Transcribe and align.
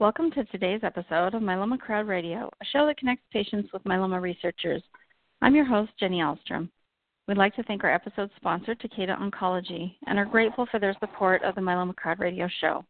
Welcome 0.00 0.30
to 0.30 0.44
today's 0.44 0.80
episode 0.82 1.34
of 1.34 1.42
Myeloma 1.42 1.78
Crowd 1.78 2.08
Radio, 2.08 2.48
a 2.62 2.64
show 2.72 2.86
that 2.86 2.96
connects 2.96 3.26
patients 3.30 3.68
with 3.70 3.84
myeloma 3.84 4.18
researchers. 4.18 4.82
I'm 5.42 5.54
your 5.54 5.66
host, 5.66 5.92
Jenny 6.00 6.20
Ahlstrom. 6.20 6.70
We'd 7.28 7.36
like 7.36 7.54
to 7.56 7.62
thank 7.64 7.84
our 7.84 7.92
episode 7.92 8.30
sponsor, 8.36 8.74
Takeda 8.74 9.20
Oncology, 9.20 9.96
and 10.06 10.18
are 10.18 10.24
grateful 10.24 10.66
for 10.70 10.80
their 10.80 10.96
support 11.00 11.44
of 11.44 11.54
the 11.54 11.60
Myeloma 11.60 11.94
Crowd 11.94 12.18
Radio 12.18 12.48
show. 12.62 12.82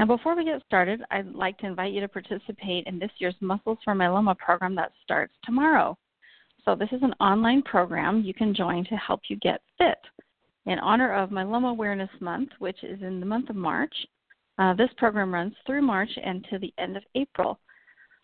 Now, 0.00 0.06
before 0.06 0.34
we 0.34 0.44
get 0.44 0.60
started, 0.66 1.02
I'd 1.12 1.32
like 1.36 1.56
to 1.58 1.66
invite 1.66 1.92
you 1.92 2.00
to 2.00 2.08
participate 2.08 2.88
in 2.88 2.98
this 2.98 3.12
year's 3.18 3.36
Muscles 3.40 3.78
for 3.84 3.94
Myeloma 3.94 4.36
program 4.38 4.74
that 4.74 4.90
starts 5.04 5.34
tomorrow. 5.44 5.96
So, 6.64 6.74
this 6.74 6.90
is 6.90 7.02
an 7.04 7.14
online 7.20 7.62
program 7.62 8.24
you 8.24 8.34
can 8.34 8.56
join 8.56 8.84
to 8.86 8.96
help 8.96 9.20
you 9.28 9.36
get 9.36 9.60
fit. 9.78 9.98
In 10.66 10.80
honor 10.80 11.14
of 11.14 11.30
Myeloma 11.30 11.70
Awareness 11.70 12.10
Month, 12.18 12.48
which 12.58 12.82
is 12.82 13.02
in 13.02 13.20
the 13.20 13.26
month 13.26 13.50
of 13.50 13.56
March, 13.56 13.94
uh, 14.58 14.74
this 14.74 14.90
program 14.96 15.32
runs 15.32 15.54
through 15.66 15.82
March 15.82 16.10
and 16.22 16.46
to 16.50 16.58
the 16.58 16.72
end 16.78 16.96
of 16.96 17.02
April. 17.14 17.58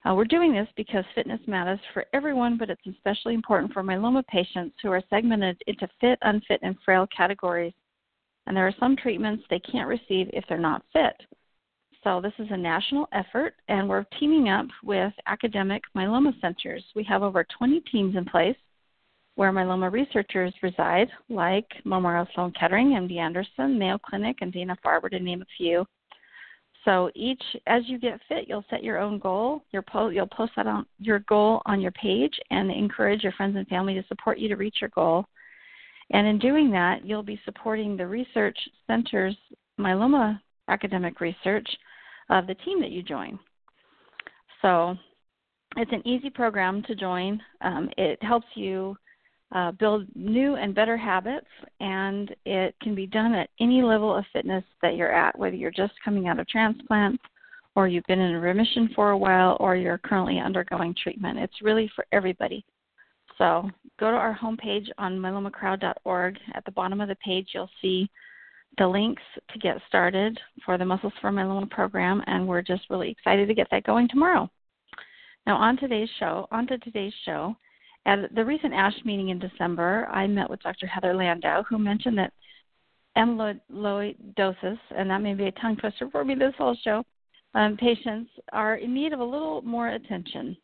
Uh, 0.07 0.15
we're 0.15 0.25
doing 0.25 0.53
this 0.53 0.69
because 0.77 1.05
fitness 1.15 1.41
matters 1.47 1.79
for 1.95 2.05
everyone, 2.13 2.59
but 2.59 2.69
it's 2.69 2.87
especially 2.87 3.35
important 3.35 3.73
for 3.73 3.83
myeloma 3.83 4.27
patients 4.27 4.77
who 4.83 4.91
are 4.91 5.03
segmented 5.09 5.57
into 5.67 5.89
fit, 6.01 6.19
unfit, 6.23 6.61
and 6.63 6.77
frail 6.85 7.07
categories. 7.17 7.73
And 8.47 8.55
there 8.55 8.67
are 8.67 8.75
some 8.79 8.97
treatments 8.97 9.45
they 9.49 9.61
can't 9.61 9.89
receive 9.89 10.29
if 10.33 10.45
they're 10.49 10.59
not 10.59 10.85
fit. 10.93 11.15
So, 12.03 12.21
this 12.21 12.35
is 12.39 12.49
a 12.51 12.57
national 12.57 13.09
effort, 13.13 13.55
and 13.69 13.89
we're 13.89 14.05
teaming 14.21 14.51
up 14.51 14.67
with 14.83 15.15
academic 15.27 15.83
myeloma 15.97 16.39
centers. 16.43 16.85
We 16.95 17.03
have 17.05 17.23
over 17.23 17.47
20 17.57 17.81
teams 17.91 18.15
in 18.15 18.27
place 18.27 18.57
where 19.37 19.53
myeloma 19.53 19.91
researchers 19.91 20.53
reside, 20.63 21.09
like 21.31 21.67
Memorial 21.85 22.29
Sloan 22.35 22.53
Kettering, 22.59 22.89
MD 22.91 23.17
Anderson, 23.17 23.79
Mayo 23.79 23.99
Clinic, 23.99 24.37
and 24.43 24.53
Dana 24.53 24.77
Farber, 24.85 25.11
to 25.11 25.19
name 25.19 25.41
a 25.41 25.47
few. 25.57 25.87
So 26.85 27.11
each, 27.15 27.43
as 27.67 27.83
you 27.87 27.99
get 27.99 28.21
fit, 28.29 28.47
you'll 28.47 28.65
set 28.69 28.85
your 28.85 28.99
own 28.99 29.19
goal. 29.19 29.65
You'll 29.73 29.83
post, 29.83 30.15
you'll 30.15 30.27
post 30.27 30.53
that 30.57 30.67
on 30.67 30.85
your 30.99 31.21
goal 31.21 31.63
on 31.67 31.81
your 31.81 31.93
page 31.93 32.35
and 32.51 32.71
encourage 32.71 33.23
your 33.23 33.33
friends 33.33 33.57
and 33.57 33.67
family 33.69 33.95
to 33.95 34.05
support 34.09 34.39
you 34.39 34.49
to 34.49 34.57
reach 34.57 34.77
your 34.81 34.91
goal. 34.91 35.25
And 36.11 36.27
in 36.27 36.39
doing 36.39 36.71
that, 36.73 37.07
you'll 37.07 37.23
be 37.23 37.41
supporting 37.45 37.97
the 37.97 38.07
research 38.07 38.59
center's 38.87 39.37
myeloma 39.81 40.41
academic 40.69 41.21
research 41.21 41.69
of 42.31 42.47
the 42.47 42.55
team 42.57 42.81
that 42.81 42.91
you 42.91 43.03
join. 43.03 43.39
So 44.61 44.97
it's 45.77 45.93
an 45.93 46.07
easy 46.07 46.31
program 46.31 46.83
to 46.85 46.95
join. 46.95 47.41
Um, 47.63 47.89
it 47.97 48.23
helps 48.23 48.47
you 48.55 48.97
uh, 49.53 49.71
build 49.73 50.07
new 50.15 50.57
and 50.57 50.75
better 50.75 50.97
habits, 50.97 51.47
and 51.81 52.35
it 52.45 52.75
can 52.83 52.95
be 52.95 53.07
done 53.07 53.35
at 53.35 53.51
any 53.61 53.83
level 53.83 54.15
of 54.15 54.25
fitness 54.33 54.65
that 54.83 54.97
you're 54.97 55.13
at, 55.13 55.39
whether 55.39 55.57
you're 55.57 55.71
just 55.71 55.93
coming 56.05 56.29
out 56.29 56.41
of 56.41 56.49
transplant, 56.49 57.21
or 57.77 57.89
you've 57.89 58.07
been 58.07 58.21
in 58.21 58.35
remission 58.37 58.89
for 58.95 59.11
a 59.11 59.19
while, 59.19 59.57
or 59.61 59.77
you're 59.77 59.99
currently 59.99 60.39
undergoing 60.39 60.95
treatment. 61.01 61.39
It's 61.39 61.63
really 61.63 61.91
for 61.95 62.07
everybody. 62.13 62.65
So 63.39 63.71
go 63.99 64.11
to 64.11 64.17
our 64.17 64.37
homepage 64.37 64.87
on 64.99 65.19
myelomacrowd.org. 65.19 66.39
At 66.55 66.65
the 66.65 66.73
bottom 66.73 67.01
of 67.01 67.09
the 67.09 67.17
page, 67.17 67.49
you'll 67.53 67.71
see 67.83 68.09
the 68.79 68.87
links 68.87 69.23
to 69.53 69.59
get 69.59 69.77
started 69.89 70.39
for 70.65 70.79
the 70.79 70.85
Muscles 70.85 71.13
for 71.21 71.31
Myeloma 71.31 71.71
program, 71.71 72.23
and 72.27 72.47
we're 72.47 72.63
just 72.63 72.91
really 72.91 73.11
excited 73.11 73.47
to 73.49 73.55
get 73.55 73.69
that 73.71 73.85
going 73.85 74.09
tomorrow. 74.09 74.49
Now, 75.47 75.57
on 75.57 75.77
today's 75.77 76.09
show, 76.19 76.49
on 76.51 76.67
to 76.69 76.79
today's 76.79 77.13
show, 77.25 77.57
at 78.07 78.35
the 78.35 78.45
recent 78.45 78.75
ASH 78.75 79.05
meeting 79.05 79.31
in 79.31 79.39
December, 79.39 80.07
I 80.11 80.27
met 80.27 80.51
with 80.51 80.63
Dr. 80.63 80.87
Heather 80.87 81.15
Landau, 81.15 81.63
who 81.63 81.79
mentioned 81.79 82.19
that 82.19 82.33
amyloidosis, 83.17 84.79
and 84.97 85.11
that 85.11 85.23
may 85.23 85.35
be 85.35 85.47
a 85.47 85.53
tongue 85.53 85.77
twister 85.77 86.11
for 86.11 86.25
me 86.25 86.35
this 86.35 86.55
whole 86.59 86.77
show, 86.83 87.05
um, 87.55 87.77
patients 87.77 88.31
are 88.53 88.77
in 88.77 88.93
need 88.93 89.13
of 89.13 89.21
a 89.21 89.25
little 89.25 89.63
more 89.63 89.89
attention. 89.89 90.57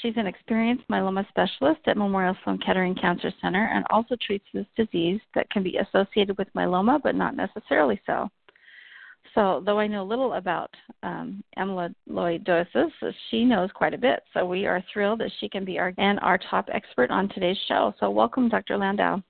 She's 0.00 0.16
an 0.16 0.26
experienced 0.26 0.88
myeloma 0.88 1.28
specialist 1.28 1.80
at 1.86 1.98
Memorial 1.98 2.36
Sloan 2.42 2.58
Kettering 2.58 2.94
Cancer 2.94 3.32
Center 3.42 3.70
and 3.74 3.84
also 3.90 4.16
treats 4.24 4.46
this 4.54 4.66
disease 4.76 5.20
that 5.34 5.50
can 5.50 5.62
be 5.62 5.76
associated 5.76 6.38
with 6.38 6.52
myeloma, 6.54 7.02
but 7.02 7.14
not 7.14 7.36
necessarily 7.36 8.00
so. 8.06 8.30
So, 9.34 9.62
though 9.64 9.78
I 9.78 9.86
know 9.86 10.04
little 10.04 10.34
about 10.34 10.70
um, 11.02 11.42
amyloidosis, 11.58 12.90
she 13.30 13.44
knows 13.44 13.70
quite 13.74 13.94
a 13.94 13.98
bit. 13.98 14.22
So, 14.34 14.44
we 14.44 14.66
are 14.66 14.84
thrilled 14.92 15.20
that 15.20 15.30
she 15.40 15.48
can 15.48 15.64
be 15.64 15.78
our 15.78 15.94
and 15.98 16.20
our 16.20 16.38
top 16.50 16.68
expert 16.72 17.10
on 17.10 17.28
today's 17.30 17.58
show. 17.68 17.94
So, 17.98 18.10
welcome, 18.10 18.48
Dr. 18.48 18.76
Landau. 18.76 19.22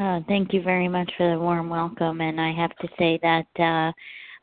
Uh, 0.00 0.20
thank 0.26 0.52
you 0.52 0.62
very 0.62 0.88
much 0.88 1.10
for 1.16 1.30
the 1.30 1.38
warm 1.38 1.68
welcome. 1.68 2.20
And 2.20 2.40
I 2.40 2.52
have 2.52 2.74
to 2.78 2.88
say 2.98 3.18
that 3.22 3.46
uh, 3.58 3.92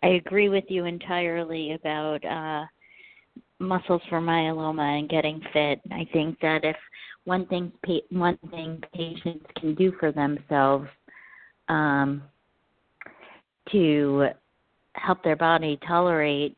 I 0.06 0.12
agree 0.14 0.50
with 0.50 0.66
you 0.68 0.86
entirely 0.86 1.74
about 1.74 2.24
uh, 2.26 2.66
muscles 3.60 4.02
for 4.10 4.22
myeloma 4.22 5.00
and 5.00 5.10
getting 5.10 5.42
fit. 5.54 5.82
I 5.92 6.08
think 6.14 6.40
that 6.42 6.64
if 6.64 6.76
one 7.26 7.46
thing 7.48 7.72
one 8.10 8.38
thing 8.50 8.82
patients 8.94 9.46
can 9.58 9.76
do 9.76 9.92
for 10.00 10.12
themselves 10.12 10.88
um, 11.68 12.24
to 13.72 14.28
help 14.94 15.24
their 15.24 15.36
body 15.36 15.80
tolerate 15.88 16.56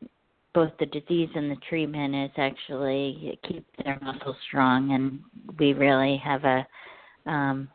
both 0.54 0.72
the 0.78 0.86
disease 0.86 1.30
and 1.34 1.50
the 1.50 1.56
treatment 1.68 2.14
is 2.14 2.30
actually 2.36 3.38
keep 3.48 3.64
their 3.84 3.98
muscles 4.02 4.36
strong 4.48 4.92
and 4.92 5.20
we 5.58 5.72
really 5.72 6.20
have 6.22 6.44
a 6.44 6.66
um 7.26 7.68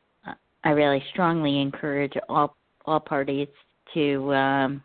I 0.63 0.71
really 0.71 1.03
strongly 1.11 1.61
encourage 1.61 2.13
all 2.29 2.55
all 2.85 2.99
parties 2.99 3.47
to 3.93 4.33
um 4.33 4.83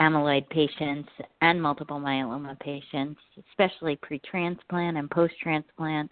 amyloid 0.00 0.48
patients 0.48 1.08
and 1.42 1.60
multiple 1.60 2.00
myeloma 2.00 2.58
patients, 2.60 3.20
especially 3.50 3.96
pre-transplant 3.96 4.96
and 4.96 5.10
post-transplant, 5.10 6.10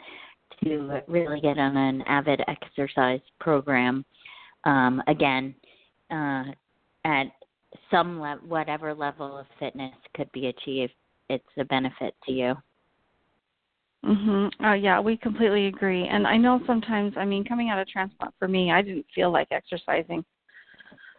to 0.62 1.00
really 1.08 1.41
get 1.41 1.58
on 1.58 1.76
an 1.76 2.03
avid 2.03 2.42
exercise 2.48 3.20
program. 3.41 4.04
Um, 4.64 5.03
again, 5.06 5.54
uh, 6.10 6.44
at 7.04 7.26
some 7.91 8.21
le- 8.21 8.41
whatever 8.47 8.94
level 8.94 9.38
of 9.38 9.47
fitness 9.59 9.94
could 10.15 10.31
be 10.32 10.47
achieved, 10.47 10.93
it's 11.28 11.44
a 11.59 11.65
benefit 11.65 12.15
to 12.25 12.32
you. 12.32 12.54
Mhm. 14.04 14.53
Oh 14.60 14.72
yeah, 14.75 15.00
we 15.00 15.16
completely 15.16 15.66
agree. 15.66 16.06
And 16.06 16.26
I 16.26 16.37
know 16.37 16.60
sometimes, 16.66 17.16
I 17.16 17.25
mean, 17.25 17.44
coming 17.44 17.69
out 17.69 17.81
of 17.81 17.88
transplant 17.88 18.34
for 18.38 18.47
me, 18.49 18.71
I 18.71 18.81
didn't 18.82 19.06
feel 19.15 19.31
like 19.31 19.49
exercising 19.50 20.25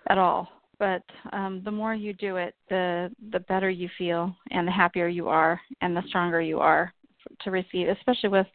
at 0.08 0.18
all. 0.18 0.48
But 0.78 1.04
um 1.34 1.62
the 1.64 1.72
more 1.72 1.94
you 1.94 2.14
do 2.14 2.38
it, 2.38 2.56
the 2.70 3.14
the 3.32 3.42
better 3.42 3.70
you 3.70 3.90
feel 3.98 4.34
and 4.52 4.68
the 4.68 4.72
happier 4.72 5.08
you 5.08 5.28
are 5.28 5.60
and 5.82 5.96
the 5.96 6.04
stronger 6.08 6.42
you 6.42 6.60
are 6.60 6.94
to 7.42 7.52
receive, 7.52 7.90
especially 7.90 8.30
with 8.30 8.48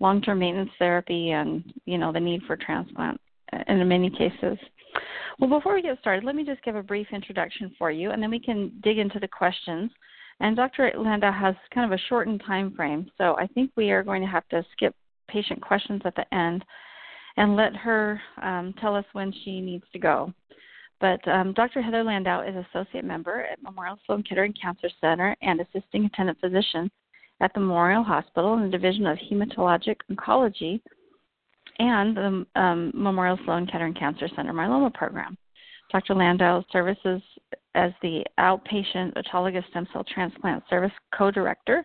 long-term 0.00 0.38
maintenance 0.38 0.70
therapy 0.78 1.30
and, 1.30 1.72
you 1.86 1.96
know, 1.96 2.12
the 2.12 2.20
need 2.20 2.42
for 2.42 2.56
transplant 2.56 3.20
in 3.68 3.88
many 3.88 4.10
cases. 4.10 4.58
Well, 5.38 5.50
before 5.50 5.74
we 5.74 5.82
get 5.82 5.98
started, 6.00 6.24
let 6.24 6.34
me 6.34 6.44
just 6.44 6.62
give 6.62 6.76
a 6.76 6.82
brief 6.82 7.08
introduction 7.12 7.74
for 7.78 7.90
you, 7.90 8.10
and 8.10 8.22
then 8.22 8.30
we 8.30 8.40
can 8.40 8.72
dig 8.82 8.98
into 8.98 9.18
the 9.18 9.28
questions. 9.28 9.90
And 10.40 10.56
Dr. 10.56 10.92
Landau 10.96 11.32
has 11.32 11.54
kind 11.72 11.90
of 11.90 11.98
a 11.98 12.02
shortened 12.08 12.42
time 12.46 12.74
frame, 12.74 13.10
so 13.18 13.36
I 13.38 13.46
think 13.46 13.70
we 13.76 13.90
are 13.90 14.02
going 14.02 14.22
to 14.22 14.28
have 14.28 14.48
to 14.48 14.64
skip 14.72 14.94
patient 15.28 15.60
questions 15.62 16.02
at 16.04 16.14
the 16.16 16.34
end 16.34 16.64
and 17.36 17.56
let 17.56 17.74
her 17.76 18.20
um, 18.42 18.74
tell 18.80 18.94
us 18.94 19.04
when 19.12 19.32
she 19.44 19.60
needs 19.60 19.84
to 19.92 19.98
go. 19.98 20.32
But 21.00 21.26
um, 21.26 21.52
Dr. 21.54 21.82
Heather 21.82 22.04
Landau 22.04 22.42
is 22.42 22.54
associate 22.70 23.04
member 23.04 23.44
at 23.50 23.62
Memorial 23.62 23.98
Sloan 24.06 24.22
Kettering 24.22 24.54
Cancer 24.60 24.88
Center 25.00 25.34
and 25.42 25.60
assisting 25.60 26.04
attendant 26.04 26.38
physician 26.40 26.90
at 27.40 27.52
the 27.54 27.60
Memorial 27.60 28.04
Hospital 28.04 28.54
in 28.54 28.62
the 28.62 28.68
Division 28.68 29.06
of 29.06 29.18
Hematologic 29.18 29.96
Oncology 30.10 30.80
and 31.78 32.16
the 32.16 32.46
um, 32.60 32.92
Memorial 32.94 33.38
Sloan 33.44 33.66
Kettering 33.66 33.94
Cancer 33.94 34.28
Center 34.34 34.52
myeloma 34.52 34.92
program. 34.92 35.36
Dr. 35.90 36.14
Landau 36.14 36.64
services 36.72 37.20
as 37.74 37.92
the 38.02 38.24
outpatient 38.38 39.14
autologous 39.14 39.68
stem 39.70 39.86
cell 39.92 40.04
transplant 40.04 40.62
service 40.68 40.92
co-director 41.14 41.84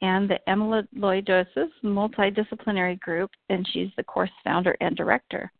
and 0.00 0.28
the 0.28 0.38
amyloidosis 0.48 1.68
multidisciplinary 1.84 2.98
group, 3.00 3.30
and 3.48 3.66
she's 3.72 3.88
the 3.96 4.02
course 4.02 4.30
founder 4.44 4.76
and 4.80 4.96
director. 4.96 5.50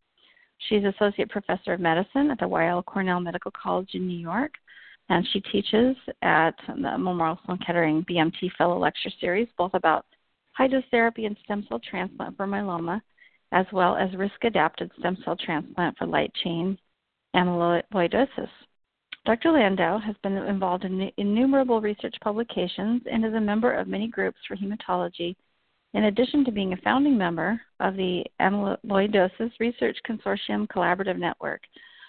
She's 0.69 0.85
associate 0.85 1.31
professor 1.31 1.73
of 1.73 1.81
medicine 1.81 2.31
at 2.31 2.39
the 2.39 2.49
Weill 2.49 2.83
Cornell 2.83 3.21
Medical 3.21 3.51
College 3.51 3.91
in 3.95 4.07
New 4.07 4.19
York, 4.19 4.53
and 5.09 5.27
she 5.33 5.41
teaches 5.41 5.97
at 6.23 6.55
the 6.69 6.99
Memorial 6.99 7.39
Sloan 7.45 7.59
Kettering 7.65 8.05
BMT 8.09 8.51
Fellow 8.57 8.79
Lecture 8.79 9.11
Series, 9.21 9.49
both 9.59 9.75
about 9.75 10.07
high 10.53 10.69
dose 10.69 10.85
therapy 10.91 11.27
and 11.27 11.37
stem 11.45 11.65
cell 11.69 11.81
transplant 11.89 12.37
for 12.37 12.47
myeloma, 12.47 13.01
as 13.53 13.67
well 13.73 13.97
as 13.97 14.15
risk 14.17 14.45
adapted 14.45 14.91
stem 14.99 15.17
cell 15.25 15.37
transplant 15.37 15.97
for 15.97 16.07
light 16.07 16.33
chain 16.43 16.77
amyloidosis. 17.37 18.49
Dr. 19.25 19.53
Landau 19.53 19.99
has 19.99 20.17
been 20.23 20.37
involved 20.37 20.85
in 20.85 21.11
innumerable 21.17 21.81
research 21.81 22.17
publications 22.23 23.03
and 23.11 23.25
is 23.25 23.35
a 23.35 23.41
member 23.41 23.73
of 23.73 23.87
many 23.87 24.09
groups 24.09 24.39
for 24.49 24.57
hematology, 24.57 25.37
in 25.95 26.05
addition 26.05 26.45
to 26.45 26.51
being 26.51 26.73
a 26.73 26.79
founding 26.79 27.17
member 27.17 27.61
of 27.79 27.95
the 27.95 28.25
Amyloidosis 28.41 29.53
Research 29.61 29.97
Consortium 30.09 30.67
Collaborative 30.67 31.19
Network. 31.19 31.61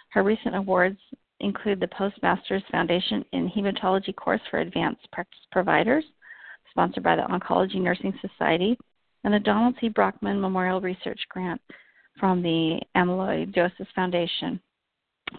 Her 0.09 0.23
recent 0.23 0.55
awards 0.55 0.97
include 1.39 1.79
the 1.79 1.87
Postmasters 1.89 2.63
Foundation 2.71 3.23
in 3.33 3.49
Hematology 3.49 4.15
course 4.15 4.41
for 4.49 4.59
advanced 4.59 5.07
practice 5.11 5.41
providers, 5.51 6.05
sponsored 6.71 7.03
by 7.03 7.15
the 7.15 7.23
Oncology 7.23 7.75
Nursing 7.75 8.17
Society, 8.21 8.77
and 9.23 9.33
the 9.33 9.39
Donald 9.39 9.75
C. 9.79 9.89
Brockman 9.89 10.39
Memorial 10.39 10.81
Research 10.81 11.21
Grant 11.29 11.61
from 12.19 12.41
the 12.41 12.79
Amyloidosis 12.95 13.87
Foundation. 13.95 14.59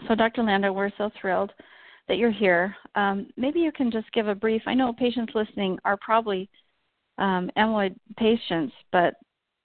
So, 0.08 0.14
Dr. 0.14 0.42
Landau, 0.42 0.72
we're 0.72 0.90
so 0.96 1.10
thrilled 1.20 1.52
that 2.08 2.18
you're 2.18 2.30
here. 2.30 2.74
Um, 2.94 3.28
maybe 3.36 3.60
you 3.60 3.72
can 3.72 3.90
just 3.90 4.10
give 4.12 4.28
a 4.28 4.34
brief. 4.34 4.62
I 4.66 4.74
know 4.74 4.92
patients 4.92 5.32
listening 5.34 5.78
are 5.84 5.96
probably 5.96 6.48
um, 7.18 7.50
amyloid 7.56 7.94
patients, 8.18 8.74
but 8.92 9.14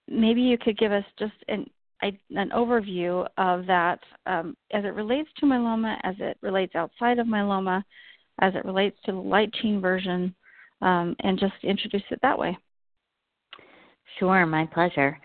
maybe 0.08 0.40
you 0.40 0.56
could 0.58 0.78
give 0.78 0.92
us 0.92 1.04
just 1.18 1.34
an, 1.48 1.66
an 2.02 2.50
overview 2.50 3.26
of 3.36 3.66
that 3.66 4.00
um, 4.26 4.56
as 4.72 4.84
it 4.84 4.94
relates 4.94 5.28
to 5.38 5.46
myeloma, 5.46 5.96
as 6.04 6.14
it 6.18 6.38
relates 6.42 6.74
outside 6.74 7.18
of 7.18 7.26
myeloma, 7.26 7.82
as 8.40 8.54
it 8.54 8.64
relates 8.64 8.96
to 9.04 9.12
the 9.12 9.18
light 9.18 9.52
chain 9.54 9.80
version, 9.80 10.34
um, 10.80 11.14
and 11.20 11.38
just 11.38 11.54
introduce 11.62 12.02
it 12.10 12.18
that 12.22 12.38
way. 12.38 12.56
Sure, 14.18 14.44
my 14.46 14.66
pleasure. 14.66 15.18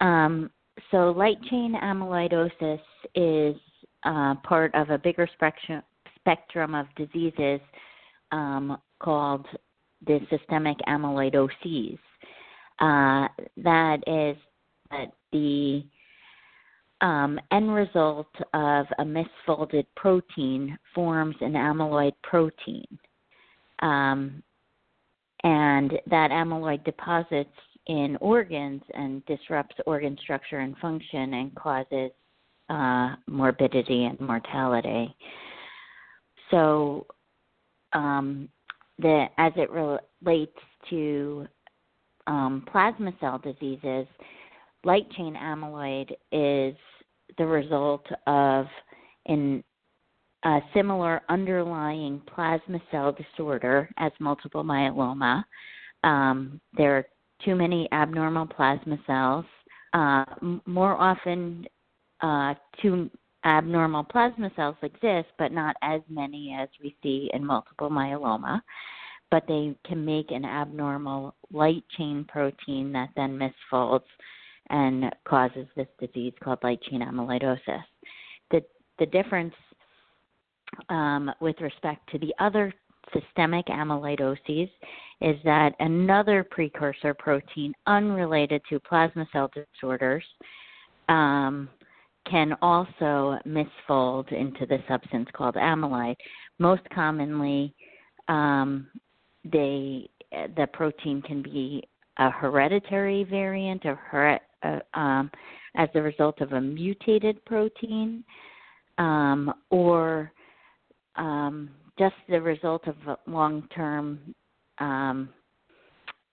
Um, 0.00 0.50
so, 0.90 1.10
light 1.10 1.40
chain 1.50 1.74
amyloidosis 1.82 2.80
is 3.14 3.56
uh, 4.04 4.34
part 4.42 4.74
of 4.74 4.90
a 4.90 4.98
bigger 4.98 5.28
spectrum, 5.34 6.74
of 6.74 6.86
diseases 6.96 7.60
um, 8.32 8.78
called 8.98 9.46
the 10.06 10.20
systemic 10.30 10.76
amyloidoses. 10.88 11.98
Uh, 12.80 13.28
that 13.56 13.98
is 14.06 14.36
that 14.90 15.12
the 15.32 15.84
um, 17.00 17.38
end 17.52 17.72
result 17.72 18.28
of 18.52 18.86
a 18.98 19.04
misfolded 19.04 19.86
protein 19.96 20.76
forms 20.94 21.36
an 21.40 21.52
amyloid 21.52 22.12
protein. 22.22 22.86
Um, 23.80 24.42
and 25.42 25.92
that 26.06 26.30
amyloid 26.30 26.84
deposits 26.84 27.50
in 27.86 28.16
organs 28.20 28.82
and 28.94 29.24
disrupts 29.26 29.76
organ 29.86 30.16
structure 30.22 30.60
and 30.60 30.76
function 30.78 31.34
and 31.34 31.54
causes 31.54 32.10
uh, 32.70 33.14
morbidity 33.26 34.04
and 34.04 34.18
mortality. 34.20 35.14
So, 36.50 37.06
um, 37.92 38.48
the 38.98 39.26
as 39.38 39.52
it 39.56 39.70
relates 39.70 40.58
to 40.90 41.46
um, 42.26 42.64
plasma 42.70 43.12
cell 43.20 43.38
diseases, 43.38 44.06
light 44.84 45.10
chain 45.12 45.34
amyloid 45.34 46.10
is 46.32 46.76
the 47.38 47.46
result 47.46 48.06
of 48.26 48.66
an 49.26 49.62
a 50.44 50.60
similar 50.74 51.22
underlying 51.30 52.20
plasma 52.34 52.78
cell 52.90 53.12
disorder 53.12 53.88
as 53.96 54.12
multiple 54.20 54.62
myeloma. 54.62 55.42
Um, 56.02 56.60
there 56.76 56.98
are 56.98 57.06
too 57.44 57.54
many 57.54 57.88
abnormal 57.92 58.46
plasma 58.46 58.98
cells. 59.06 59.44
Uh, 59.92 60.24
more 60.66 60.94
often, 61.00 61.64
uh, 62.20 62.54
two 62.80 63.10
abnormal 63.44 64.04
plasma 64.04 64.50
cells 64.56 64.76
exist, 64.82 65.28
but 65.38 65.52
not 65.52 65.76
as 65.82 66.00
many 66.08 66.56
as 66.58 66.68
we 66.82 66.96
see 67.02 67.30
in 67.32 67.44
multiple 67.44 67.90
myeloma. 67.90 68.60
But 69.30 69.44
they 69.46 69.74
can 69.86 70.04
make 70.04 70.30
an 70.30 70.44
abnormal 70.44 71.34
light 71.52 71.84
chain 71.96 72.24
protein 72.28 72.92
that 72.92 73.10
then 73.16 73.38
misfolds 73.38 74.04
and 74.70 75.14
causes 75.26 75.66
this 75.76 75.88
disease 76.00 76.32
called 76.42 76.58
light 76.62 76.80
chain 76.82 77.00
amyloidosis. 77.00 77.82
The 78.50 78.62
the 78.98 79.06
difference 79.06 79.54
um, 80.88 81.30
with 81.40 81.60
respect 81.60 82.08
to 82.10 82.18
the 82.18 82.34
other 82.38 82.72
systemic 83.14 83.66
amyloidoses 83.66 84.70
is 85.20 85.36
that 85.44 85.74
another 85.80 86.44
precursor 86.50 87.14
protein 87.14 87.72
unrelated 87.86 88.60
to 88.68 88.80
plasma 88.80 89.26
cell 89.32 89.50
disorders 89.54 90.24
um, 91.08 91.68
can 92.30 92.54
also 92.62 93.38
misfold 93.46 94.32
into 94.32 94.66
the 94.66 94.78
substance 94.88 95.28
called 95.32 95.54
amyloid. 95.54 96.16
Most 96.58 96.82
commonly, 96.94 97.74
um, 98.28 98.86
they 99.44 100.08
the 100.56 100.66
protein 100.72 101.22
can 101.22 101.42
be 101.42 101.82
a 102.18 102.30
hereditary 102.30 103.24
variant 103.24 103.84
or 103.84 103.94
her, 103.94 104.38
uh, 104.62 104.98
um, 104.98 105.30
as 105.76 105.88
a 105.94 106.02
result 106.02 106.40
of 106.40 106.52
a 106.52 106.60
mutated 106.60 107.44
protein, 107.44 108.24
um, 108.98 109.52
or 109.70 110.32
um, 111.16 111.70
just 111.98 112.14
the 112.28 112.40
result 112.40 112.86
of 112.88 112.96
long-term, 113.26 114.34
um, 114.78 115.28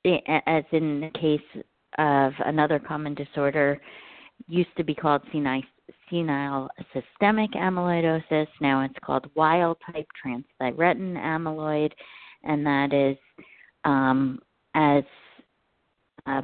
as 0.06 0.64
in 0.72 1.02
the 1.02 1.12
case 1.20 1.64
of 1.98 2.34
another 2.46 2.80
common 2.80 3.14
disorder, 3.14 3.80
used 4.48 4.76
to 4.78 4.84
be 4.84 4.96
called 4.96 5.22
senile, 6.10 6.70
systemic 6.94 7.52
amyloidosis. 7.52 8.48
Now 8.60 8.84
it's 8.84 8.96
called 9.04 9.30
wild 9.36 9.78
type 9.92 10.08
transthyretin 10.26 11.16
amyloid, 11.18 11.92
and 12.44 12.66
that 12.66 12.94
is 12.94 13.18
um, 13.84 14.40
as 14.76 15.04
uh, 16.26 16.42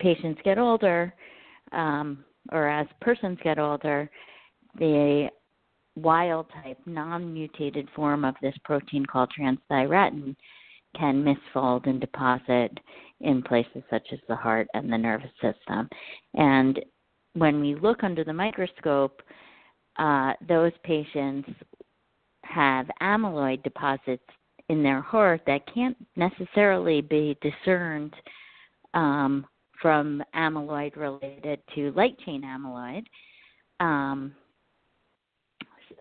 patients 0.00 0.40
get 0.44 0.58
older, 0.58 1.14
um, 1.72 2.24
or 2.52 2.68
as 2.68 2.86
persons 3.00 3.38
get 3.44 3.58
older, 3.58 4.10
the 4.78 5.28
wild 5.96 6.46
type, 6.62 6.78
non 6.86 7.32
mutated 7.32 7.88
form 7.94 8.24
of 8.24 8.34
this 8.42 8.54
protein 8.64 9.04
called 9.04 9.30
transthyretin 9.38 10.34
can 10.96 11.24
misfold 11.24 11.86
and 11.88 12.00
deposit 12.00 12.78
in 13.20 13.42
places 13.42 13.82
such 13.90 14.06
as 14.12 14.18
the 14.28 14.36
heart 14.36 14.66
and 14.74 14.92
the 14.92 14.98
nervous 14.98 15.30
system. 15.40 15.88
And 16.34 16.80
when 17.34 17.60
we 17.60 17.74
look 17.76 18.02
under 18.02 18.24
the 18.24 18.32
microscope, 18.32 19.22
uh, 19.98 20.32
those 20.48 20.72
patients 20.84 21.48
have 22.44 22.86
amyloid 23.02 23.62
deposits 23.62 24.24
in 24.68 24.82
their 24.82 25.00
heart 25.00 25.42
that 25.46 25.62
can't 25.72 25.96
necessarily 26.16 27.00
be 27.00 27.36
discerned 27.42 28.14
um, 28.94 29.46
from 29.80 30.22
amyloid 30.34 30.96
related 30.96 31.60
to 31.74 31.92
light 31.92 32.16
chain 32.24 32.42
amyloid 32.42 33.04
um, 33.80 34.34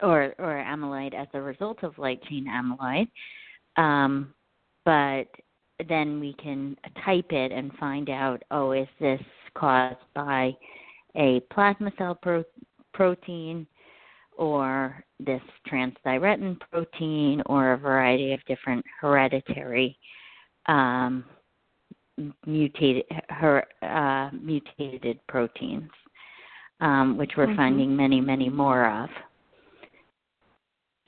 or, 0.01 0.33
or 0.37 0.63
amyloid 0.65 1.13
as 1.13 1.27
a 1.33 1.41
result 1.41 1.83
of 1.83 1.97
light 1.97 2.21
chain 2.23 2.47
amyloid. 2.47 3.07
Um, 3.81 4.33
but 4.85 5.27
then 5.87 6.19
we 6.19 6.33
can 6.41 6.75
type 7.05 7.31
it 7.31 7.51
and 7.51 7.71
find 7.79 8.09
out 8.09 8.43
oh, 8.51 8.71
is 8.71 8.87
this 8.99 9.21
caused 9.55 9.97
by 10.13 10.55
a 11.15 11.41
plasma 11.51 11.91
cell 11.97 12.15
pro- 12.15 12.43
protein 12.93 13.65
or 14.37 15.03
this 15.19 15.41
transthyretin 15.69 16.57
protein 16.71 17.41
or 17.45 17.73
a 17.73 17.77
variety 17.77 18.33
of 18.33 18.39
different 18.45 18.85
hereditary 19.01 19.97
um, 20.67 21.25
mutated 22.45 23.03
her, 23.29 23.65
uh, 23.81 24.29
mutated 24.35 25.19
proteins, 25.27 25.89
um, 26.79 27.17
which 27.17 27.31
we're 27.37 27.47
mm-hmm. 27.47 27.57
finding 27.57 27.95
many, 27.95 28.21
many 28.21 28.49
more 28.49 28.89
of. 28.89 29.09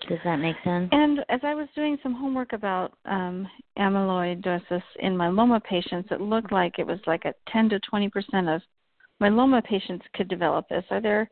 Does 0.07 0.19
that 0.23 0.37
make 0.37 0.55
sense? 0.63 0.89
And 0.91 1.19
as 1.29 1.39
I 1.43 1.53
was 1.53 1.67
doing 1.75 1.97
some 2.01 2.13
homework 2.13 2.53
about 2.53 2.93
um, 3.05 3.47
amyloidosis 3.77 4.83
in 4.99 5.15
myeloma 5.15 5.63
patients, 5.63 6.09
it 6.11 6.21
looked 6.21 6.51
like 6.51 6.79
it 6.79 6.87
was 6.87 6.99
like 7.07 7.25
a 7.25 7.33
10 7.51 7.69
to 7.69 7.79
20 7.79 8.09
percent 8.09 8.49
of 8.49 8.61
myeloma 9.21 9.63
patients 9.63 10.05
could 10.15 10.27
develop 10.27 10.67
this. 10.69 10.83
Are 10.89 11.01
there 11.01 11.29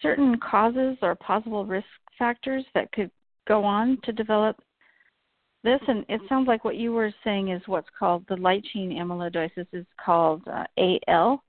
certain 0.00 0.38
causes 0.38 0.96
or 1.02 1.14
possible 1.16 1.66
risk 1.66 1.86
factors 2.18 2.64
that 2.74 2.90
could 2.92 3.10
go 3.46 3.64
on 3.64 3.98
to 4.04 4.12
develop 4.12 4.56
this? 5.62 5.80
And 5.88 6.04
it 6.08 6.20
sounds 6.28 6.46
like 6.46 6.64
what 6.64 6.76
you 6.76 6.92
were 6.92 7.12
saying 7.24 7.50
is 7.50 7.62
what's 7.66 7.88
called 7.98 8.24
the 8.28 8.36
light 8.36 8.64
chain 8.72 8.90
amyloidosis 8.90 9.66
is 9.72 9.86
called 10.04 10.42
uh, 10.46 10.64
AL. 11.08 11.42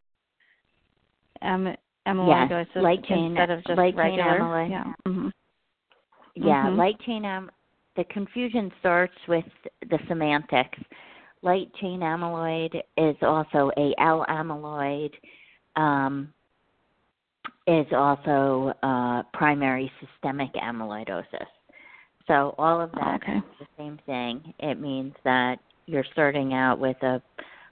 Am- 1.42 1.78
amyloidosis 2.08 2.68
yes, 2.76 2.84
light 2.84 3.04
chain, 3.06 3.26
instead 3.28 3.50
of 3.52 3.64
just 3.66 3.78
light 3.78 3.96
regular. 3.96 4.38
Chain 4.38 4.42
amyloid. 4.42 4.70
Yeah. 4.70 4.94
Mm-hmm. 5.08 5.28
Yeah, 6.36 6.66
mm-hmm. 6.66 6.78
light 6.78 7.00
chain 7.06 7.26
am 7.26 7.50
the 7.96 8.04
confusion 8.06 8.72
starts 8.80 9.16
with 9.28 9.46
the 9.90 10.00
semantics. 10.08 10.78
Light 11.42 11.72
chain 11.80 12.02
amyloid 12.02 12.76
is 12.98 13.16
also 13.22 13.72
AL 13.78 14.26
amyloid. 14.30 15.12
Um, 15.76 16.34
is 17.68 17.88
also 17.92 18.74
uh, 18.84 19.24
primary 19.34 19.92
systemic 20.00 20.54
amyloidosis. 20.54 21.48
So 22.28 22.56
all 22.58 22.82
of 22.82 22.92
that 22.94 23.22
okay. 23.24 23.38
is 23.38 23.44
the 23.60 23.68
same 23.78 24.00
thing. 24.06 24.54
It 24.60 24.80
means 24.80 25.14
that 25.24 25.58
you're 25.86 26.06
starting 26.12 26.54
out 26.54 26.80
with 26.80 26.98
a 27.04 27.22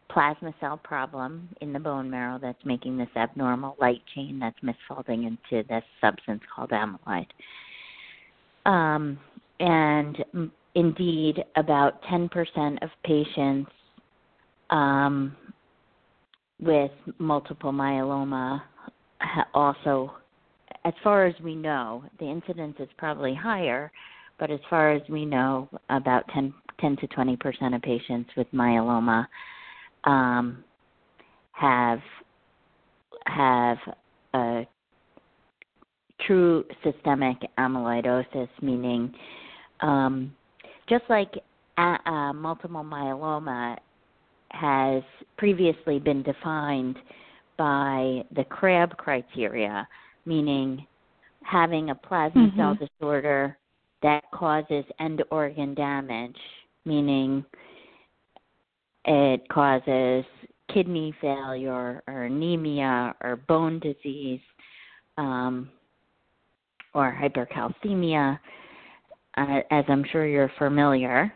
plasma 0.10 0.54
cell 0.60 0.78
problem 0.78 1.50
in 1.62 1.74
the 1.74 1.80
bone 1.80 2.10
marrow 2.10 2.40
that's 2.42 2.64
making 2.66 2.98
this 2.98 3.10
abnormal 3.16 3.76
light 3.80 4.02
chain 4.14 4.40
that's 4.40 4.58
misfolding 4.62 5.28
into 5.28 5.68
this 5.68 5.84
substance 6.02 6.42
called 6.54 6.70
amyloid. 6.70 7.28
Um, 8.66 9.20
and 9.60 10.18
indeed, 10.76 11.44
about 11.56 12.02
10% 12.04 12.84
of 12.84 12.90
patients 13.04 13.70
um, 14.70 15.36
with 16.60 16.92
multiple 17.20 17.72
myeloma 17.72 18.62
also, 19.54 20.14
as 20.86 20.94
far 21.04 21.26
as 21.26 21.36
we 21.44 21.56
know, 21.56 22.04
the 22.20 22.26
incidence 22.26 22.76
is 22.80 22.90
probably 22.98 23.34
higher, 23.34 23.92
but 24.40 24.52
as 24.52 24.60
far 24.70 24.92
as 24.92 25.02
we 25.10 25.26
know, 25.26 25.70
about 25.90 26.28
10, 26.34 26.54
10 26.80 26.98
to 26.98 27.08
20 27.08 27.38
percent 27.38 27.76
of 27.76 27.82
patients 27.82 28.30
with 28.36 28.48
myeloma 28.54 29.28
um, 30.06 30.64
have 31.52 32.00
have 33.26 33.78
true 36.28 36.64
systemic 36.84 37.38
amyloidosis, 37.58 38.50
meaning 38.62 39.14
um, 39.82 40.34
just 40.90 41.04
like 41.10 41.32
a, 41.78 41.98
uh, 42.06 42.34
multiple 42.34 42.84
myeloma 42.84 43.78
has 44.52 45.04
previously 45.38 46.00
been 46.00 46.24
defined 46.24 46.98
by 47.58 48.24
the 48.36 48.44
CRAB 48.46 48.96
criteria, 48.98 49.88
meaning 50.26 50.86
having 51.42 51.90
a 51.90 51.96
plasma 51.96 52.48
mm-hmm. 52.48 52.60
cell 52.60 52.76
disorder 52.76 53.58
that 54.02 54.24
causes 54.34 54.86
end 55.00 55.24
organ 55.32 55.74
damage, 55.74 56.38
meaning 56.86 57.44
it 59.06 59.42
causes 59.50 60.26
kidney 60.74 61.14
failure 61.22 62.02
or 62.08 62.24
anemia 62.24 63.14
or 63.22 63.36
bone 63.36 63.80
disease 63.80 64.40
um, 65.18 65.70
or 66.94 67.18
hypercalcemia, 67.20 68.40
uh, 69.38 69.60
as 69.72 69.86
I'm 69.88 70.04
sure 70.12 70.28
you're 70.28 70.52
familiar. 70.58 71.34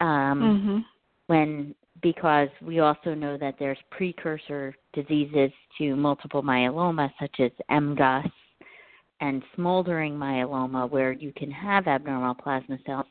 Um, 0.00 0.06
mm-hmm. 0.40 0.78
When 1.26 1.74
because 2.02 2.48
we 2.60 2.80
also 2.80 3.14
know 3.14 3.38
that 3.38 3.54
there's 3.58 3.78
precursor 3.90 4.74
diseases 4.92 5.50
to 5.78 5.96
multiple 5.96 6.42
myeloma, 6.42 7.10
such 7.18 7.40
as 7.40 7.50
MGUS 7.70 8.30
and 9.20 9.42
smoldering 9.54 10.14
myeloma, 10.14 10.88
where 10.90 11.12
you 11.12 11.32
can 11.34 11.50
have 11.50 11.86
abnormal 11.86 12.34
plasma 12.34 12.76
cells, 12.84 13.06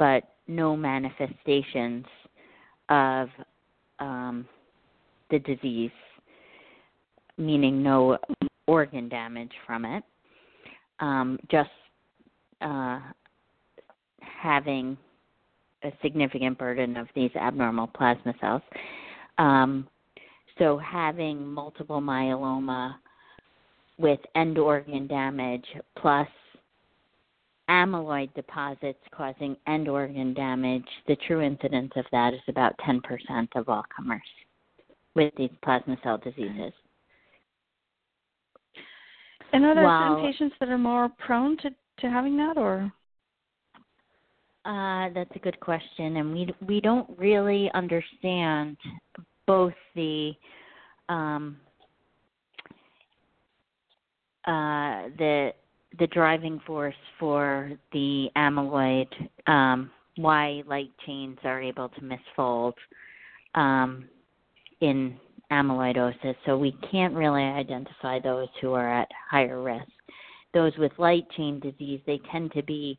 but 0.00 0.24
no 0.48 0.76
manifestations 0.76 2.04
of 2.88 3.28
um, 4.00 4.46
the 5.30 5.38
disease, 5.38 5.92
meaning 7.38 7.84
no 7.84 8.18
organ 8.66 9.08
damage 9.08 9.52
from 9.64 9.84
it, 9.84 10.02
um, 11.04 11.38
just 11.50 11.70
uh, 12.62 12.98
having 14.20 14.96
a 15.82 15.92
significant 16.02 16.56
burden 16.56 16.96
of 16.96 17.08
these 17.14 17.30
abnormal 17.36 17.88
plasma 17.88 18.32
cells. 18.40 18.62
Um, 19.36 19.86
so 20.58 20.78
having 20.78 21.46
multiple 21.46 22.00
myeloma 22.00 22.94
with 23.98 24.20
end 24.34 24.56
organ 24.56 25.06
damage 25.06 25.66
plus 25.98 26.28
amyloid 27.68 28.32
deposits 28.34 28.98
causing 29.14 29.56
end 29.66 29.88
organ 29.88 30.32
damage, 30.32 30.88
the 31.06 31.16
true 31.26 31.42
incidence 31.42 31.92
of 31.96 32.06
that 32.12 32.32
is 32.32 32.40
about 32.48 32.74
10% 32.78 33.00
of 33.56 33.68
all 33.68 33.84
comers 33.94 34.22
with 35.14 35.34
these 35.36 35.50
plasma 35.62 35.98
cell 36.02 36.18
diseases. 36.18 36.72
And 39.54 39.64
are 39.64 39.74
there 39.74 39.84
some 39.84 40.20
patients 40.20 40.56
that 40.58 40.68
are 40.68 40.76
more 40.76 41.08
prone 41.24 41.56
to, 41.58 41.70
to 41.70 42.10
having 42.10 42.36
that, 42.38 42.58
or? 42.58 42.92
Uh, 44.64 45.10
that's 45.14 45.30
a 45.36 45.38
good 45.38 45.60
question, 45.60 46.16
and 46.16 46.32
we 46.32 46.52
we 46.66 46.80
don't 46.80 47.08
really 47.18 47.70
understand 47.72 48.76
both 49.46 49.74
the 49.94 50.32
um, 51.08 51.56
uh, 54.46 55.04
the 55.18 55.52
the 56.00 56.06
driving 56.08 56.60
force 56.66 56.94
for 57.20 57.70
the 57.92 58.28
amyloid, 58.36 59.06
um, 59.46 59.88
why 60.16 60.64
light 60.66 60.90
chains 61.06 61.38
are 61.44 61.62
able 61.62 61.90
to 61.90 62.00
misfold 62.00 62.72
um, 63.54 64.08
in 64.80 65.16
amyloidosis. 65.52 66.34
So 66.46 66.56
we 66.56 66.76
can't 66.90 67.14
really 67.14 67.42
identify 67.42 68.18
those 68.20 68.48
who 68.60 68.72
are 68.72 68.92
at 68.92 69.08
higher 69.30 69.62
risk. 69.62 69.88
Those 70.52 70.72
with 70.78 70.92
light 70.98 71.28
chain 71.36 71.60
disease, 71.60 72.00
they 72.06 72.20
tend 72.30 72.52
to 72.52 72.62
be 72.62 72.98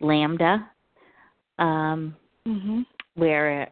lambda 0.00 0.68
um, 1.58 2.16
mm-hmm. 2.46 2.80
where 3.14 3.70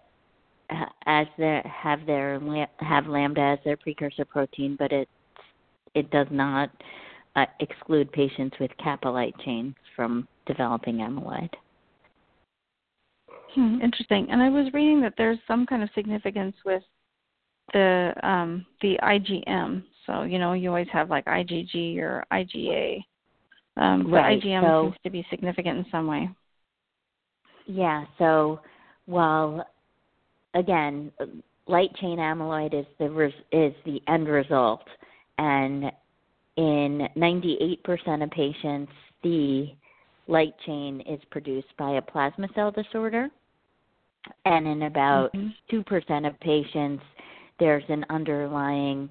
uh, 0.70 0.84
as 1.06 1.26
they 1.38 1.62
have 1.64 2.06
their 2.06 2.40
have 2.78 3.06
lambda 3.06 3.40
as 3.40 3.58
their 3.64 3.76
precursor 3.76 4.24
protein, 4.24 4.76
but 4.78 4.92
it 4.92 5.08
it 5.94 6.10
does 6.10 6.28
not 6.30 6.70
uh, 7.36 7.46
exclude 7.60 8.10
patients 8.12 8.56
with 8.60 8.70
kappa 8.82 9.08
light 9.08 9.34
chains 9.44 9.74
from 9.96 10.26
developing 10.46 10.96
amyloid. 10.96 11.50
Hmm, 13.54 13.80
interesting. 13.82 14.28
And 14.30 14.40
I 14.40 14.48
was 14.48 14.72
reading 14.72 15.00
that 15.00 15.14
there's 15.18 15.38
some 15.48 15.66
kind 15.66 15.82
of 15.82 15.90
significance 15.94 16.54
with 16.64 16.82
the 17.72 18.12
um, 18.22 18.66
the 18.82 18.98
IgM. 19.02 19.82
So 20.06 20.22
you 20.22 20.38
know, 20.38 20.52
you 20.52 20.68
always 20.68 20.88
have 20.92 21.10
like 21.10 21.24
IgG 21.26 21.98
or 21.98 22.24
IgA. 22.32 23.04
Um, 23.76 24.12
right. 24.12 24.40
IgM 24.42 24.62
so, 24.62 24.82
seems 24.84 24.96
to 25.04 25.10
be 25.10 25.26
significant 25.30 25.78
in 25.78 25.86
some 25.90 26.06
way. 26.06 26.28
Yeah. 27.66 28.04
So, 28.18 28.60
well, 29.06 29.64
again, 30.54 31.12
light 31.66 31.94
chain 31.96 32.18
amyloid 32.18 32.78
is 32.78 32.86
the 32.98 33.08
res- 33.08 33.32
is 33.52 33.72
the 33.84 34.02
end 34.08 34.28
result, 34.28 34.82
and 35.38 35.90
in 36.56 37.08
98% 37.16 38.22
of 38.22 38.30
patients, 38.30 38.92
the 39.22 39.68
light 40.26 40.54
chain 40.66 41.02
is 41.08 41.20
produced 41.30 41.68
by 41.78 41.92
a 41.92 42.02
plasma 42.02 42.48
cell 42.54 42.70
disorder, 42.70 43.28
and 44.44 44.66
in 44.66 44.82
about 44.82 45.32
mm-hmm. 45.32 45.76
2% 45.76 46.26
of 46.28 46.38
patients, 46.40 47.02
there's 47.60 47.84
an 47.88 48.04
underlying 48.10 49.08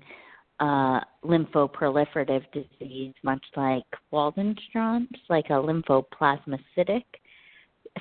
uh, 0.59 0.99
lymphoproliferative 1.23 2.43
disease, 2.51 3.13
much 3.23 3.43
like 3.55 3.83
Waldenstrom's, 4.11 5.07
like 5.29 5.45
a 5.45 5.53
lymphoplasmacytic 5.53 7.03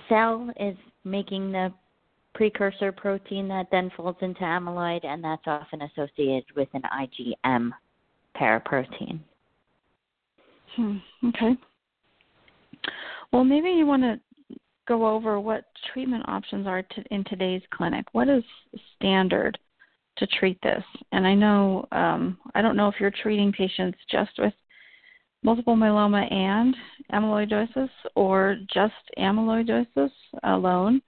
cell 0.08 0.50
is 0.58 0.76
making 1.04 1.52
the 1.52 1.72
precursor 2.34 2.92
protein 2.92 3.48
that 3.48 3.66
then 3.70 3.90
folds 3.96 4.18
into 4.22 4.40
amyloid, 4.40 5.04
and 5.04 5.22
that's 5.22 5.42
often 5.46 5.82
associated 5.82 6.44
with 6.56 6.68
an 6.74 6.82
IgM 6.82 7.70
paraprotein. 8.36 9.20
Hmm. 10.76 10.96
Okay. 11.28 11.56
Well, 13.32 13.44
maybe 13.44 13.70
you 13.70 13.86
want 13.86 14.02
to 14.02 14.20
go 14.86 15.06
over 15.06 15.38
what 15.40 15.64
treatment 15.92 16.24
options 16.28 16.66
are 16.66 16.82
to, 16.82 17.04
in 17.10 17.24
today's 17.24 17.62
clinic. 17.72 18.06
What 18.12 18.28
is 18.28 18.42
standard 18.96 19.58
to 20.18 20.26
treat 20.26 20.60
this? 20.62 20.82
And 21.12 21.26
I 21.26 21.34
know 21.34 21.86
um, 21.92 22.38
I 22.54 22.62
don't 22.62 22.76
know 22.76 22.88
if 22.88 22.94
you're 23.00 23.12
treating 23.22 23.52
patients 23.52 23.98
just 24.10 24.32
with 24.38 24.54
multiple 25.42 25.76
myeloma 25.76 26.30
and 26.32 26.74
amyloidosis 27.12 27.90
or 28.16 28.56
just 28.72 28.94
amyloidosis 29.18 30.10
alone, 30.42 31.00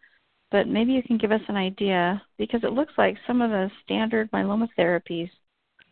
but 0.51 0.69
maybe 0.69 0.93
you 0.93 1.03
can 1.03 1.19
give 1.19 1.33
us 1.33 1.41
an 1.49 1.57
idea 1.57 2.23
because 2.39 2.61
it 2.63 2.73
looks 2.73 2.93
like 2.97 3.17
some 3.27 3.41
of 3.41 3.51
the 3.51 3.71
standard 3.85 4.31
myeloma 4.31 4.69
therapies 4.79 5.31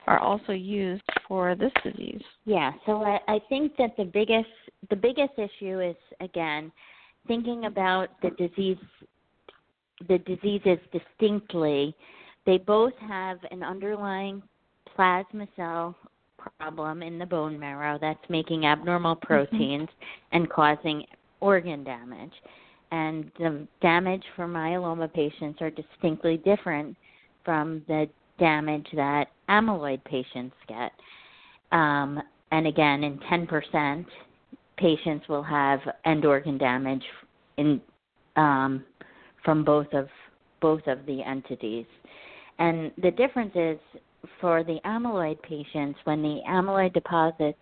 are 0.06 0.18
also 0.18 0.52
used 0.52 1.02
for 1.26 1.54
this 1.54 1.72
disease. 1.84 2.22
Yeah, 2.46 2.72
so 2.86 3.02
I, 3.02 3.18
I 3.28 3.38
think 3.48 3.76
that 3.76 3.96
the 3.96 4.04
biggest 4.04 4.48
the 4.90 4.96
biggest 4.96 5.32
issue 5.36 5.80
is 5.80 5.96
again 6.20 6.72
thinking 7.26 7.66
about 7.66 8.08
the 8.22 8.30
disease 8.30 8.78
the 10.08 10.18
diseases 10.18 10.78
distinctly. 10.92 11.94
They 12.48 12.56
both 12.56 12.94
have 13.06 13.40
an 13.50 13.62
underlying 13.62 14.42
plasma 14.96 15.46
cell 15.54 15.94
problem 16.38 17.02
in 17.02 17.18
the 17.18 17.26
bone 17.26 17.58
marrow 17.58 17.98
that's 18.00 18.24
making 18.30 18.64
abnormal 18.64 19.16
Mm-hmm. 19.16 19.26
proteins 19.26 19.88
mm-hmm. 19.90 20.36
and 20.36 20.48
causing 20.48 21.04
organ 21.40 21.84
damage. 21.84 22.32
And 22.90 23.30
the 23.38 23.68
damage 23.82 24.22
for 24.34 24.48
myeloma 24.48 25.12
patients 25.12 25.60
are 25.60 25.68
distinctly 25.68 26.38
different 26.38 26.96
from 27.44 27.82
the 27.86 28.08
damage 28.38 28.86
that 28.94 29.26
amyloid 29.50 30.02
patients 30.04 30.56
get. 30.68 30.92
Um, 31.70 32.18
and 32.50 32.66
again, 32.66 33.04
in 33.04 33.18
10%, 33.30 34.06
patients 34.78 35.28
will 35.28 35.42
have 35.42 35.80
end 36.06 36.24
organ 36.24 36.56
damage 36.56 37.04
in 37.58 37.78
um, 38.36 38.86
from 39.44 39.64
both 39.64 39.92
of 39.92 40.08
both 40.62 40.86
of 40.86 41.04
the 41.04 41.22
entities. 41.22 41.84
And 42.58 42.90
the 43.00 43.10
difference 43.10 43.52
is 43.54 43.78
for 44.40 44.64
the 44.64 44.78
amyloid 44.84 45.40
patients, 45.42 45.98
when 46.04 46.22
the 46.22 46.40
amyloid 46.48 46.92
deposits 46.92 47.58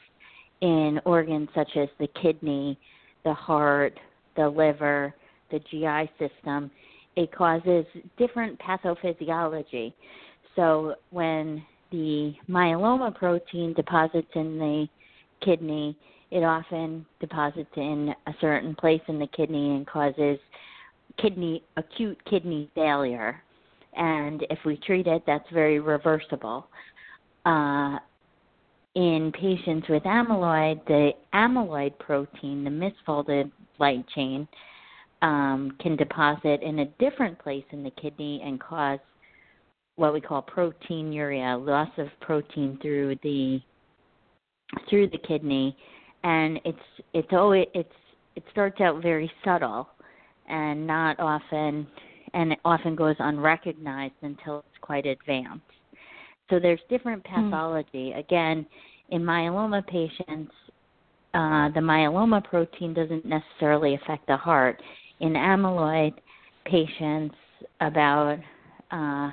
in 0.62 1.00
organs 1.04 1.48
such 1.54 1.70
as 1.76 1.88
the 1.98 2.08
kidney, 2.20 2.78
the 3.24 3.34
heart, 3.34 3.98
the 4.36 4.48
liver, 4.48 5.14
the 5.50 5.58
GI 5.70 6.10
system, 6.18 6.70
it 7.16 7.32
causes 7.32 7.84
different 8.18 8.58
pathophysiology. 8.58 9.92
So 10.54 10.94
when 11.10 11.62
the 11.90 12.34
myeloma 12.48 13.14
protein 13.14 13.74
deposits 13.74 14.28
in 14.34 14.58
the 14.58 14.86
kidney, 15.44 15.96
it 16.30 16.42
often 16.42 17.06
deposits 17.20 17.70
in 17.76 18.14
a 18.26 18.32
certain 18.40 18.74
place 18.74 19.00
in 19.08 19.18
the 19.18 19.28
kidney 19.28 19.76
and 19.76 19.86
causes 19.86 20.38
kidney 21.18 21.62
acute 21.76 22.18
kidney 22.28 22.70
failure. 22.74 23.42
And 23.96 24.46
if 24.50 24.58
we 24.64 24.76
treat 24.76 25.06
it, 25.06 25.22
that's 25.26 25.48
very 25.52 25.80
reversible. 25.80 26.68
Uh, 27.44 27.98
in 28.94 29.30
patients 29.32 29.86
with 29.88 30.02
amyloid, 30.04 30.84
the 30.86 31.12
amyloid 31.34 31.98
protein, 31.98 32.64
the 32.64 32.70
misfolded 32.70 33.50
light 33.78 34.06
chain, 34.14 34.48
um, 35.22 35.76
can 35.80 35.96
deposit 35.96 36.62
in 36.62 36.80
a 36.80 36.86
different 36.98 37.38
place 37.38 37.64
in 37.72 37.82
the 37.82 37.90
kidney 37.90 38.42
and 38.44 38.60
cause 38.60 38.98
what 39.96 40.12
we 40.12 40.20
call 40.20 40.42
proteinuria, 40.42 41.64
loss 41.64 41.88
of 41.98 42.08
protein 42.20 42.78
through 42.82 43.16
the 43.22 43.60
through 44.90 45.08
the 45.08 45.18
kidney, 45.18 45.76
and 46.22 46.60
it's 46.64 46.78
it's 47.14 47.28
always 47.32 47.66
it's 47.74 47.88
it 48.34 48.44
starts 48.50 48.80
out 48.80 49.02
very 49.02 49.30
subtle 49.44 49.88
and 50.48 50.86
not 50.86 51.18
often 51.18 51.86
and 52.36 52.52
it 52.52 52.58
often 52.66 52.94
goes 52.94 53.16
unrecognized 53.18 54.14
until 54.20 54.58
it's 54.58 54.78
quite 54.82 55.06
advanced. 55.06 55.64
So 56.50 56.60
there's 56.60 56.80
different 56.90 57.24
pathology. 57.24 58.12
Mm. 58.14 58.18
Again, 58.18 58.66
in 59.08 59.22
myeloma 59.22 59.84
patients, 59.86 60.52
uh, 61.32 61.70
the 61.70 61.80
myeloma 61.80 62.44
protein 62.44 62.92
doesn't 62.92 63.24
necessarily 63.24 63.94
affect 63.94 64.26
the 64.26 64.36
heart. 64.36 64.80
In 65.20 65.32
amyloid 65.32 66.12
patients, 66.66 67.34
about 67.80 68.38
uh, 68.90 69.30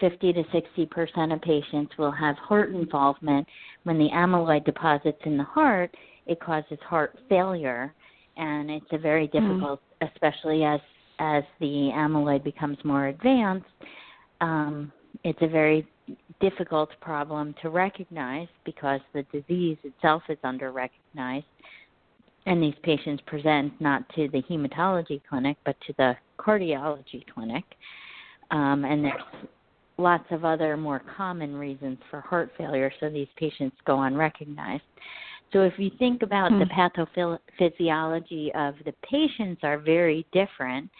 50 0.00 0.32
to 0.32 0.42
60 0.52 0.86
percent 0.86 1.32
of 1.32 1.40
patients 1.40 1.92
will 1.96 2.10
have 2.10 2.36
heart 2.36 2.74
involvement. 2.74 3.46
When 3.84 3.96
the 3.96 4.08
amyloid 4.12 4.64
deposits 4.64 5.20
in 5.24 5.38
the 5.38 5.44
heart, 5.44 5.96
it 6.26 6.40
causes 6.40 6.78
heart 6.82 7.16
failure, 7.28 7.94
and 8.36 8.72
it's 8.72 8.86
a 8.90 8.98
very 8.98 9.28
difficult, 9.28 9.80
mm. 10.02 10.10
especially 10.12 10.64
as 10.64 10.80
as 11.18 11.44
the 11.60 11.90
amyloid 11.94 12.44
becomes 12.44 12.78
more 12.84 13.08
advanced. 13.08 13.66
Um, 14.40 14.92
it's 15.22 15.38
a 15.42 15.48
very 15.48 15.86
difficult 16.40 16.90
problem 17.00 17.54
to 17.62 17.70
recognize 17.70 18.48
because 18.64 19.00
the 19.12 19.22
disease 19.32 19.78
itself 19.84 20.22
is 20.28 20.38
under 20.44 20.72
recognized. 20.72 21.46
And 22.46 22.62
these 22.62 22.74
patients 22.82 23.22
present 23.26 23.72
not 23.80 24.06
to 24.16 24.28
the 24.28 24.42
hematology 24.42 25.22
clinic 25.28 25.56
but 25.64 25.76
to 25.86 25.94
the 25.96 26.16
cardiology 26.38 27.24
clinic. 27.32 27.64
Um, 28.50 28.84
and 28.84 29.04
there's 29.04 29.22
lots 29.96 30.24
of 30.30 30.44
other 30.44 30.76
more 30.76 31.02
common 31.16 31.56
reasons 31.56 31.98
for 32.10 32.20
heart 32.20 32.50
failure, 32.58 32.92
so 33.00 33.08
these 33.08 33.28
patients 33.36 33.76
go 33.86 34.02
unrecognized. 34.02 34.82
So 35.54 35.62
if 35.62 35.74
you 35.78 35.90
think 36.00 36.22
about 36.22 36.50
hmm. 36.52 36.58
the 36.58 36.66
pathophysiology 36.66 38.54
of 38.56 38.74
the 38.84 38.92
patients 39.08 39.60
are 39.62 39.78
very 39.78 40.26
different. 40.32 40.90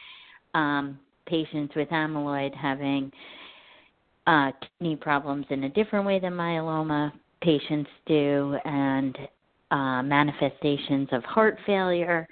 Um, 0.55 0.99
patients 1.27 1.75
with 1.75 1.89
amyloid 1.89 2.55
having 2.55 3.11
uh, 4.29 4.53
kidney 4.79 4.95
problems 4.95 5.45
in 5.51 5.65
a 5.65 5.69
different 5.69 6.07
way 6.07 6.21
than 6.21 6.33
myeloma 6.33 7.13
patients 7.43 7.91
do, 8.07 8.57
and 8.65 9.19
uh, 9.71 10.03
manifestations 10.03 11.09
of 11.11 11.25
heart 11.25 11.59
failure, 11.67 12.29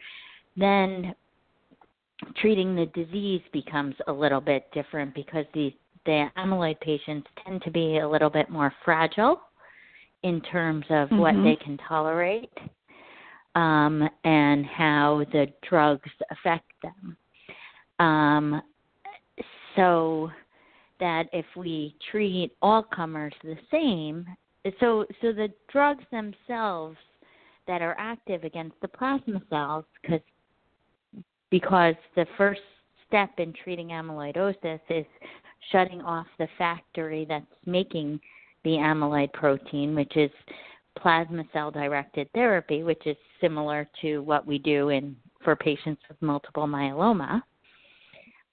then 0.57 1.15
treating 2.37 2.77
the 2.77 2.87
disease 2.95 3.43
becomes 3.53 3.97
a 4.07 4.13
little 4.13 4.41
bit 4.41 4.71
different 4.73 5.15
because 5.15 5.45
the 5.55 5.75
the 6.05 6.27
amyloid 6.37 6.81
patients 6.81 7.29
tend 7.45 7.63
to 7.63 7.71
be 7.71 7.99
a 7.99 8.09
little 8.09 8.31
bit 8.31 8.51
more 8.51 8.73
fragile 8.85 9.41
in 10.23 10.41
terms 10.41 10.85
of 10.91 11.09
mm-hmm. 11.09 11.19
what 11.19 11.35
they 11.43 11.57
can 11.63 11.79
tolerate 11.89 12.53
um, 13.55 14.09
and 14.25 14.65
how 14.67 15.25
the 15.33 15.47
drugs 15.69 16.11
affect 16.31 16.71
them. 16.83 17.17
Um, 17.99 18.63
so 19.77 20.31
that 21.01 21.25
if 21.33 21.47
we 21.57 21.97
treat 22.11 22.53
all 22.63 22.83
comers 22.83 23.35
the 23.43 23.57
same, 23.71 24.27
so 24.81 25.05
so 25.21 25.33
the 25.33 25.49
drugs 25.71 26.05
themselves 26.11 26.97
that 27.67 27.83
are 27.83 27.97
active 27.99 28.45
against 28.45 28.77
the 28.81 28.89
plasma 28.89 29.43
cells, 29.51 29.85
because 30.01 30.21
because 31.51 31.95
the 32.17 32.27
first 32.37 32.61
step 33.07 33.31
in 33.39 33.53
treating 33.53 33.89
amyloidosis 33.89 34.81
is 34.89 35.05
shutting 35.71 36.01
off 36.01 36.27
the 36.39 36.49
factory 36.59 37.27
that's 37.29 37.45
making 37.67 38.19
the 38.64 38.70
amyloid 38.70 39.33
protein, 39.33 39.94
which 39.94 40.16
is 40.16 40.31
plasma 40.98 41.44
cell 41.53 41.70
directed 41.70 42.29
therapy, 42.33 42.83
which 42.83 43.07
is 43.07 43.16
similar 43.40 43.88
to 44.03 44.18
what 44.20 44.46
we 44.46 44.59
do 44.59 44.90
in 44.90 45.16
for 45.42 45.57
patients 45.57 46.03
with 46.09 46.20
multiple 46.20 46.66
myeloma. 46.66 47.42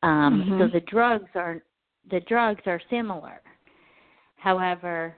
Um, 0.01 0.43
mm-hmm. 0.43 0.59
So 0.59 0.67
the 0.67 0.85
drugs 0.85 1.29
are 1.35 1.61
the 2.09 2.21
drugs 2.21 2.61
are 2.65 2.81
similar. 2.89 3.41
However, 4.37 5.15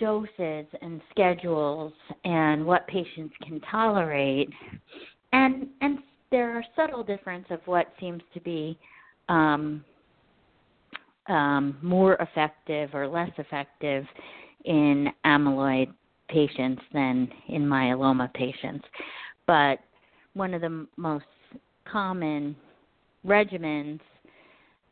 doses 0.00 0.66
and 0.80 1.00
schedules 1.10 1.92
and 2.24 2.64
what 2.64 2.86
patients 2.86 3.34
can 3.42 3.60
tolerate, 3.70 4.48
and 5.32 5.68
and 5.80 5.98
there 6.30 6.52
are 6.52 6.64
subtle 6.76 7.02
difference 7.02 7.46
of 7.50 7.60
what 7.66 7.92
seems 8.00 8.22
to 8.34 8.40
be 8.40 8.78
um, 9.28 9.84
um, 11.28 11.76
more 11.82 12.14
effective 12.14 12.90
or 12.94 13.06
less 13.06 13.30
effective 13.38 14.04
in 14.64 15.08
amyloid 15.24 15.92
patients 16.28 16.82
than 16.92 17.28
in 17.48 17.62
myeloma 17.62 18.32
patients. 18.34 18.84
But 19.46 19.78
one 20.34 20.54
of 20.54 20.60
the 20.60 20.86
most 20.96 21.24
common 21.90 22.54
regimens 23.26 24.00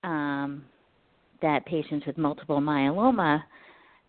um, 0.02 0.64
that 1.42 1.64
patients 1.66 2.06
with 2.06 2.16
multiple 2.16 2.60
myeloma, 2.60 3.42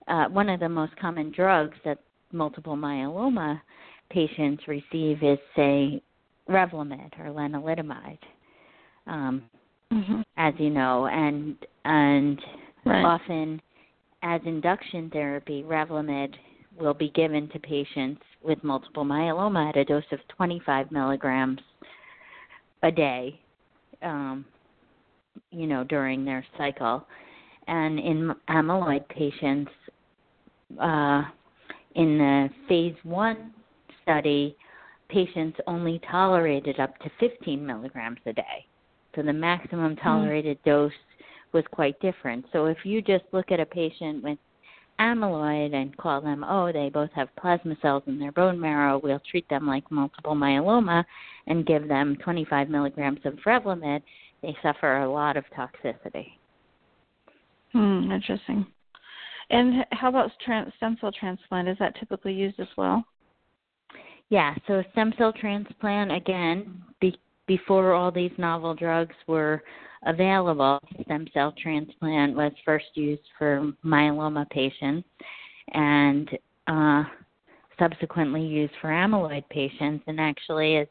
uh, 0.07 0.25
one 0.25 0.49
of 0.49 0.59
the 0.59 0.69
most 0.69 0.95
common 0.97 1.31
drugs 1.31 1.77
that 1.83 1.99
multiple 2.31 2.75
myeloma 2.75 3.59
patients 4.09 4.63
receive 4.67 5.21
is, 5.21 5.37
say, 5.55 6.01
Revlimid 6.49 7.11
or 7.19 7.25
lenalidomide. 7.25 8.19
Um, 9.05 9.43
mm-hmm. 9.91 10.21
as 10.37 10.53
you 10.57 10.69
know, 10.69 11.07
and 11.07 11.55
and 11.85 12.41
right. 12.85 13.03
often 13.03 13.61
as 14.23 14.41
induction 14.45 15.09
therapy, 15.11 15.63
Revlimid 15.63 16.33
will 16.79 16.93
be 16.93 17.09
given 17.09 17.49
to 17.49 17.59
patients 17.59 18.21
with 18.43 18.63
multiple 18.63 19.03
myeloma 19.03 19.69
at 19.69 19.77
a 19.77 19.85
dose 19.85 20.03
of 20.11 20.19
25 20.35 20.91
milligrams 20.91 21.59
a 22.83 22.91
day, 22.91 23.39
um, 24.03 24.45
you 25.51 25.67
know, 25.67 25.83
during 25.83 26.23
their 26.23 26.45
cycle. 26.57 27.05
And 27.67 27.99
in 27.99 28.33
amyloid 28.49 29.07
patients, 29.09 29.71
uh, 30.79 31.23
in 31.95 32.17
the 32.17 32.49
phase 32.67 32.95
one 33.03 33.53
study, 34.03 34.55
patients 35.09 35.57
only 35.67 35.99
tolerated 36.09 36.79
up 36.79 36.97
to 36.99 37.11
15 37.19 37.65
milligrams 37.65 38.19
a 38.25 38.33
day. 38.33 38.65
So 39.17 39.23
the 39.23 39.33
maximum 39.33 39.95
hmm. 39.95 40.03
tolerated 40.03 40.59
mm. 40.59 40.65
dose 40.65 40.91
was 41.51 41.63
quite 41.71 41.99
different. 41.99 42.45
So 42.53 42.67
if 42.67 42.77
you 42.83 43.01
just 43.01 43.23
look 43.31 43.51
at 43.51 43.59
a 43.59 43.65
patient 43.65 44.23
with 44.23 44.37
amyloid 44.99 45.73
and 45.73 45.95
call 45.97 46.21
them, 46.21 46.45
oh, 46.47 46.71
they 46.71 46.89
both 46.89 47.09
have 47.15 47.35
plasma 47.35 47.75
cells 47.81 48.03
in 48.05 48.19
their 48.19 48.31
bone 48.31 48.59
marrow, 48.59 48.99
we'll 49.03 49.21
treat 49.29 49.47
them 49.49 49.67
like 49.67 49.89
multiple 49.91 50.35
myeloma 50.35 51.03
and 51.47 51.65
give 51.65 51.87
them 51.87 52.15
25 52.23 52.69
milligrams 52.69 53.19
of 53.25 53.33
Revlimid, 53.45 54.03
they 54.41 54.55
suffer 54.61 54.97
a 54.97 55.11
lot 55.11 55.35
of 55.35 55.45
toxicity. 55.57 56.27
Hmm, 57.71 58.11
interesting. 58.11 58.65
And 59.49 59.85
how 59.91 60.09
about 60.09 60.31
stem 60.43 60.97
cell 60.99 61.11
transplant? 61.11 61.69
Is 61.69 61.77
that 61.79 61.97
typically 61.99 62.33
used 62.33 62.59
as 62.59 62.67
well? 62.77 63.03
Yeah, 64.29 64.53
so 64.67 64.83
stem 64.91 65.13
cell 65.17 65.31
transplant 65.31 66.11
again, 66.11 66.83
be, 66.99 67.17
before 67.47 67.93
all 67.93 68.11
these 68.11 68.31
novel 68.37 68.73
drugs 68.75 69.15
were 69.25 69.63
available, 70.05 70.79
stem 71.03 71.27
cell 71.33 71.53
transplant 71.61 72.35
was 72.35 72.51
first 72.63 72.85
used 72.95 73.23
for 73.37 73.71
myeloma 73.83 74.49
patients 74.49 75.07
and 75.73 76.29
uh, 76.67 77.03
subsequently 77.79 78.41
used 78.41 78.73
for 78.81 78.89
amyloid 78.89 79.47
patients, 79.49 80.03
and 80.07 80.19
actually 80.19 80.75
is 80.75 80.87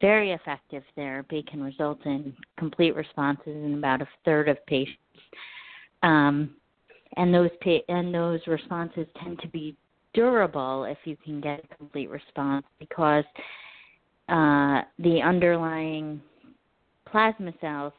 very 0.00 0.32
effective 0.32 0.82
therapy, 0.94 1.42
can 1.42 1.62
result 1.62 2.04
in 2.04 2.34
complete 2.58 2.94
responses 2.94 3.56
in 3.64 3.74
about 3.74 4.02
a 4.02 4.08
third 4.24 4.48
of 4.48 4.64
patients. 4.66 4.98
Um, 6.02 6.50
and 7.16 7.32
those 7.32 7.50
pa- 7.62 7.84
and 7.88 8.14
those 8.14 8.40
responses 8.46 9.06
tend 9.22 9.38
to 9.40 9.48
be 9.48 9.76
durable 10.12 10.84
if 10.84 10.98
you 11.04 11.16
can 11.24 11.40
get 11.40 11.64
a 11.64 11.76
complete 11.76 12.10
response 12.10 12.66
because 12.78 13.24
uh, 14.28 14.82
the 14.98 15.20
underlying 15.22 16.20
plasma 17.06 17.52
cells 17.60 17.92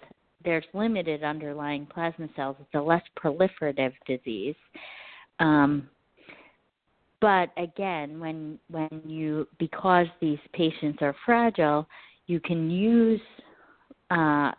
there's 0.47 0.65
limited 0.73 1.23
underlying 1.23 1.85
plasma 1.85 2.27
cells. 2.35 2.55
It's 2.59 2.73
a 2.73 2.79
less 2.79 3.01
proliferative 3.21 3.91
disease. 4.05 4.55
Um, 5.39 5.89
but 7.19 7.49
again, 7.57 8.19
when 8.19 8.57
when 8.69 9.01
you 9.05 9.47
because 9.59 10.07
these 10.21 10.39
patients 10.53 10.99
are 11.01 11.15
fragile, 11.25 11.85
you 12.27 12.39
can 12.39 12.69
use 12.69 13.19
uh, 14.09 14.51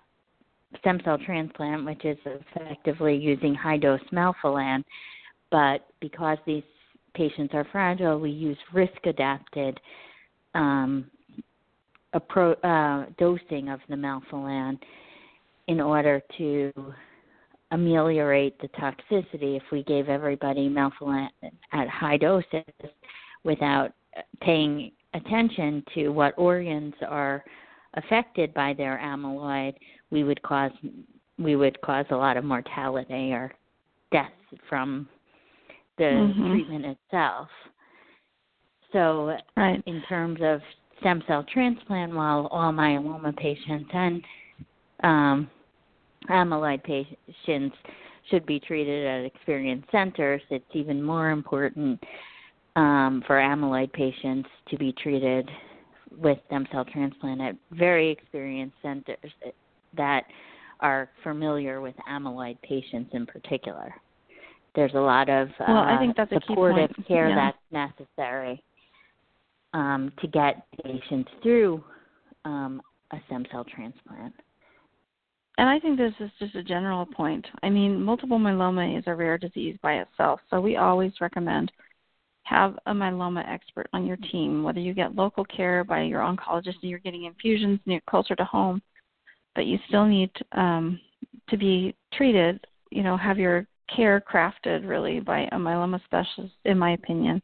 stem 0.81 1.01
cell 1.05 1.19
transplant, 1.25 1.87
which 1.87 2.05
is 2.05 2.19
effectively 2.27 3.17
using 3.17 3.55
high 3.55 3.79
dose 3.79 4.01
melphalan. 4.13 4.85
But 5.51 5.87
because 6.01 6.37
these 6.47 6.65
patients 7.15 7.55
are 7.55 7.67
fragile, 7.73 8.19
we 8.21 8.31
use 8.31 8.59
risk 8.75 9.07
adapted 9.07 9.81
um, 10.55 11.11
appro- 12.15 12.57
uh, 12.65 13.11
dosing 13.19 13.69
of 13.69 13.81
the 13.89 13.97
melphalan 13.97 14.79
in 15.67 15.81
order 15.81 16.23
to 16.39 16.73
ameliorate 17.71 18.59
the 18.61 18.69
toxicity 18.69 19.57
if 19.57 19.63
we 19.71 19.83
gave 19.83 20.09
everybody 20.09 20.69
melphalan 20.69 21.29
at 21.73 21.89
high 21.89 22.17
doses 22.17 22.65
without 23.45 23.93
paying 24.41 24.91
attention 25.15 25.85
to 25.95 26.09
what 26.09 26.35
organs 26.39 26.95
are 27.07 27.45
affected 27.95 28.53
by 28.55 28.73
their 28.73 28.99
amyloid 29.03 29.75
we 30.11 30.25
would 30.25 30.41
cause 30.43 30.71
we 31.39 31.57
would 31.57 31.81
cause 31.83 32.07
a 32.11 32.17
lot 32.17 32.37
of 32.37 32.45
mortality 32.45 33.33
or 33.33 33.53
death 34.11 34.33
from 34.69 35.09
the 35.99 36.05
mm-hmm. 36.05 36.53
treatment 36.53 36.85
itself 36.85 37.49
so 38.93 39.37
right. 39.57 39.83
in 39.87 40.03
terms 40.09 40.39
of 40.43 40.61
stem 41.01 41.23
cell 41.27 41.45
transplant 41.53 42.15
while 42.15 42.47
all 42.51 42.73
myeloma 42.73 43.37
patients 43.37 43.91
and 43.93 44.25
um, 45.03 45.51
amyloid 46.31 46.83
patients 46.83 47.77
should 48.31 48.45
be 48.47 48.61
treated 48.61 49.07
at 49.07 49.25
experienced 49.25 49.91
centers. 49.91 50.43
It's 50.51 50.65
even 50.73 51.03
more 51.03 51.31
important 51.31 52.03
um, 52.77 53.23
for 53.27 53.37
amyloid 53.37 53.93
patients 53.93 54.49
to 54.69 54.77
be 54.77 54.93
treated 54.93 55.49
with 56.17 56.39
stem 56.47 56.67
cell 56.73 56.85
transplant 56.85 57.41
at 57.41 57.57
very 57.73 58.11
experienced 58.11 58.77
centers 58.83 59.33
that 59.97 60.25
are 60.81 61.09
familiar 61.23 61.81
with 61.81 61.95
amyloid 62.09 62.61
patients 62.63 63.11
in 63.13 63.27
particular. 63.27 63.95
There's 64.75 64.95
a 64.95 65.01
lot 65.01 65.29
of 65.29 65.49
uh, 65.61 65.65
well, 65.67 65.79
I 65.79 65.99
think 65.99 66.17
that's 66.17 66.31
supportive 66.31 66.91
care 67.07 67.31
yeah. 67.31 67.53
that's 67.73 67.99
necessary 68.09 68.63
um, 69.75 70.13
to 70.21 70.27
get 70.27 70.67
patients 70.85 71.31
through 71.43 71.83
um, 72.45 72.81
a 73.13 73.17
stem 73.27 73.45
cell 73.51 73.65
transplant 73.65 74.35
and 75.59 75.69
I 75.69 75.81
think 75.81 75.99
this 75.99 76.15
is 76.21 76.31
just 76.39 76.55
a 76.55 76.63
general 76.63 77.05
point. 77.05 77.45
I 77.65 77.69
mean, 77.69 78.01
multiple 78.01 78.39
myeloma 78.39 78.97
is 78.97 79.03
a 79.09 79.15
rare 79.15 79.37
disease 79.37 79.77
by 79.83 79.95
itself, 79.95 80.41
so 80.49 80.61
we 80.61 80.77
always 80.77 81.13
recommend 81.21 81.73
have 82.45 82.79
a 82.87 82.93
myeloma 82.93 83.47
expert 83.47 83.89
on 83.93 84.07
your 84.07 84.17
team, 84.17 84.63
whether 84.63 84.79
you 84.79 84.95
get 84.95 85.17
local 85.17 85.45
care 85.45 85.85
by 85.85 86.03
your 86.03 86.21
oncologist 86.21 86.77
and 86.81 86.91
you're 86.91 87.01
getting 87.01 87.25
infusions 87.25 87.81
near 87.85 88.01
closer 88.09 88.35
to 88.37 88.45
home, 88.45 88.81
but 89.55 89.67
you 89.67 89.79
still 89.89 90.07
need 90.07 90.31
um, 90.53 90.99
to 91.51 91.59
be 91.59 91.95
treated, 92.15 92.65
you 92.91 93.03
know, 93.03 93.17
have 93.17 93.37
your 93.37 93.67
care 93.95 94.23
crafted 94.33 94.89
really 94.89 95.19
by 95.19 95.41
a 95.53 95.57
myeloma 95.57 96.03
specialist, 96.05 96.55
in 96.65 96.79
my 96.79 96.93
opinion. 96.93 97.43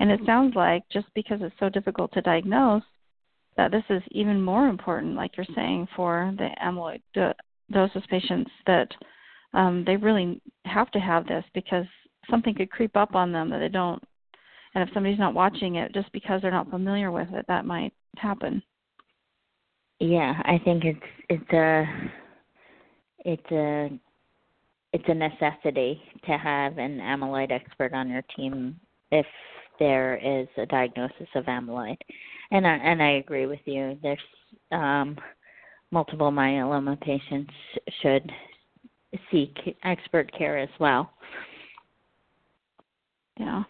And 0.00 0.10
it 0.10 0.20
sounds 0.24 0.54
like 0.54 0.84
just 0.92 1.06
because 1.14 1.40
it's 1.42 1.54
so 1.58 1.68
difficult 1.68 2.12
to 2.12 2.20
diagnose, 2.22 2.82
that 3.56 3.72
this 3.72 3.82
is 3.90 4.02
even 4.12 4.40
more 4.40 4.68
important, 4.68 5.16
like 5.16 5.36
you're 5.36 5.46
saying, 5.54 5.88
for 5.96 6.32
the 6.38 6.48
amyloid 6.64 7.00
those 7.68 7.90
patients 8.08 8.50
that 8.66 8.88
um, 9.52 9.84
they 9.86 9.96
really 9.96 10.40
have 10.64 10.90
to 10.92 10.98
have 10.98 11.26
this 11.26 11.44
because 11.54 11.84
something 12.30 12.54
could 12.54 12.70
creep 12.70 12.96
up 12.96 13.14
on 13.14 13.32
them 13.32 13.50
that 13.50 13.58
they 13.58 13.68
don't. 13.68 14.02
And 14.74 14.86
if 14.86 14.94
somebody's 14.94 15.18
not 15.18 15.34
watching 15.34 15.76
it 15.76 15.92
just 15.92 16.10
because 16.12 16.40
they're 16.40 16.50
not 16.50 16.70
familiar 16.70 17.10
with 17.10 17.28
it, 17.32 17.44
that 17.48 17.66
might 17.66 17.92
happen. 18.16 18.62
Yeah, 19.98 20.40
I 20.44 20.60
think 20.64 20.84
it's 20.84 21.00
it's 21.28 21.52
a 21.52 21.84
it's 23.24 23.50
a 23.50 23.90
it's 24.92 25.04
a 25.08 25.14
necessity 25.14 26.00
to 26.24 26.38
have 26.38 26.78
an 26.78 26.98
amyloid 26.98 27.50
expert 27.50 27.92
on 27.92 28.08
your 28.08 28.22
team 28.36 28.78
if 29.10 29.26
there 29.78 30.16
is 30.16 30.48
a 30.56 30.66
diagnosis 30.66 31.28
of 31.34 31.44
amyloid. 31.44 31.96
And 32.50 32.66
I 32.66 32.76
and 32.76 33.02
I 33.02 33.12
agree 33.12 33.46
with 33.46 33.60
you. 33.64 33.98
There's 34.02 34.18
um 34.72 35.16
multiple 35.90 36.30
myeloma 36.30 37.00
patients 37.00 37.52
should 38.02 38.30
seek 39.30 39.56
expert 39.84 40.30
care 40.36 40.58
as 40.58 40.68
well. 40.78 41.10
Yeah. 43.38 43.62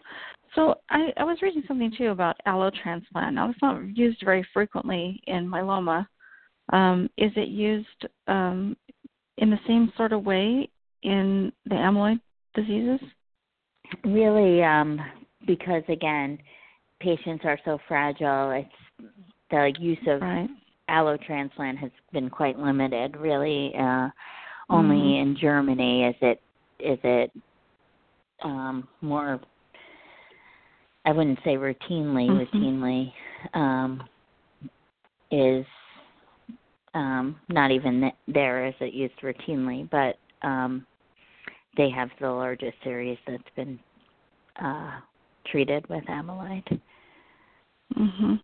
So 0.55 0.75
I, 0.89 1.13
I 1.17 1.23
was 1.23 1.37
reading 1.41 1.63
something 1.67 1.93
too 1.97 2.07
about 2.07 2.35
allotransplant. 2.47 3.33
Now 3.33 3.49
it's 3.49 3.61
not 3.61 3.95
used 3.95 4.21
very 4.23 4.45
frequently 4.53 5.21
in 5.27 5.47
myeloma. 5.47 6.07
Um, 6.73 7.09
is 7.17 7.31
it 7.35 7.49
used 7.49 8.07
um, 8.27 8.75
in 9.37 9.49
the 9.49 9.59
same 9.67 9.91
sort 9.95 10.11
of 10.11 10.25
way 10.25 10.69
in 11.03 11.51
the 11.65 11.75
amyloid 11.75 12.19
diseases? 12.55 12.99
Really, 14.03 14.63
um, 14.63 14.99
because 15.49 15.83
again, 15.89 16.37
patients 16.99 17.43
are 17.43 17.57
so 17.65 17.79
fragile. 17.87 18.51
It's 18.51 19.09
the 19.49 19.73
use 19.79 19.97
of 20.07 20.21
right 20.21 20.47
allo 20.89 21.17
transplant 21.17 21.77
has 21.77 21.91
been 22.11 22.29
quite 22.29 22.59
limited. 22.59 23.15
Really, 23.17 23.73
uh, 23.79 24.09
only 24.69 24.95
mm. 24.95 25.21
in 25.21 25.37
Germany 25.39 26.05
is 26.05 26.15
it 26.21 26.41
is 26.79 26.99
it 27.03 27.31
um, 28.43 28.87
more. 29.01 29.39
I 31.05 31.11
wouldn't 31.11 31.39
say 31.43 31.55
routinely. 31.55 32.29
Mm-hmm. 32.29 32.57
Routinely 32.57 33.11
um, 33.53 34.03
is 35.31 35.65
um, 36.93 37.39
not 37.49 37.71
even 37.71 38.11
there 38.27 38.65
as 38.65 38.75
it 38.79 38.93
used 38.93 39.19
routinely, 39.23 39.89
but 39.89 40.17
um, 40.47 40.85
they 41.77 41.89
have 41.89 42.09
the 42.19 42.29
largest 42.29 42.75
series 42.83 43.17
that's 43.27 43.43
been 43.55 43.79
uh, 44.63 44.99
treated 45.51 45.87
with 45.89 46.03
amyloid. 46.05 46.79
Mhm. 47.95 48.41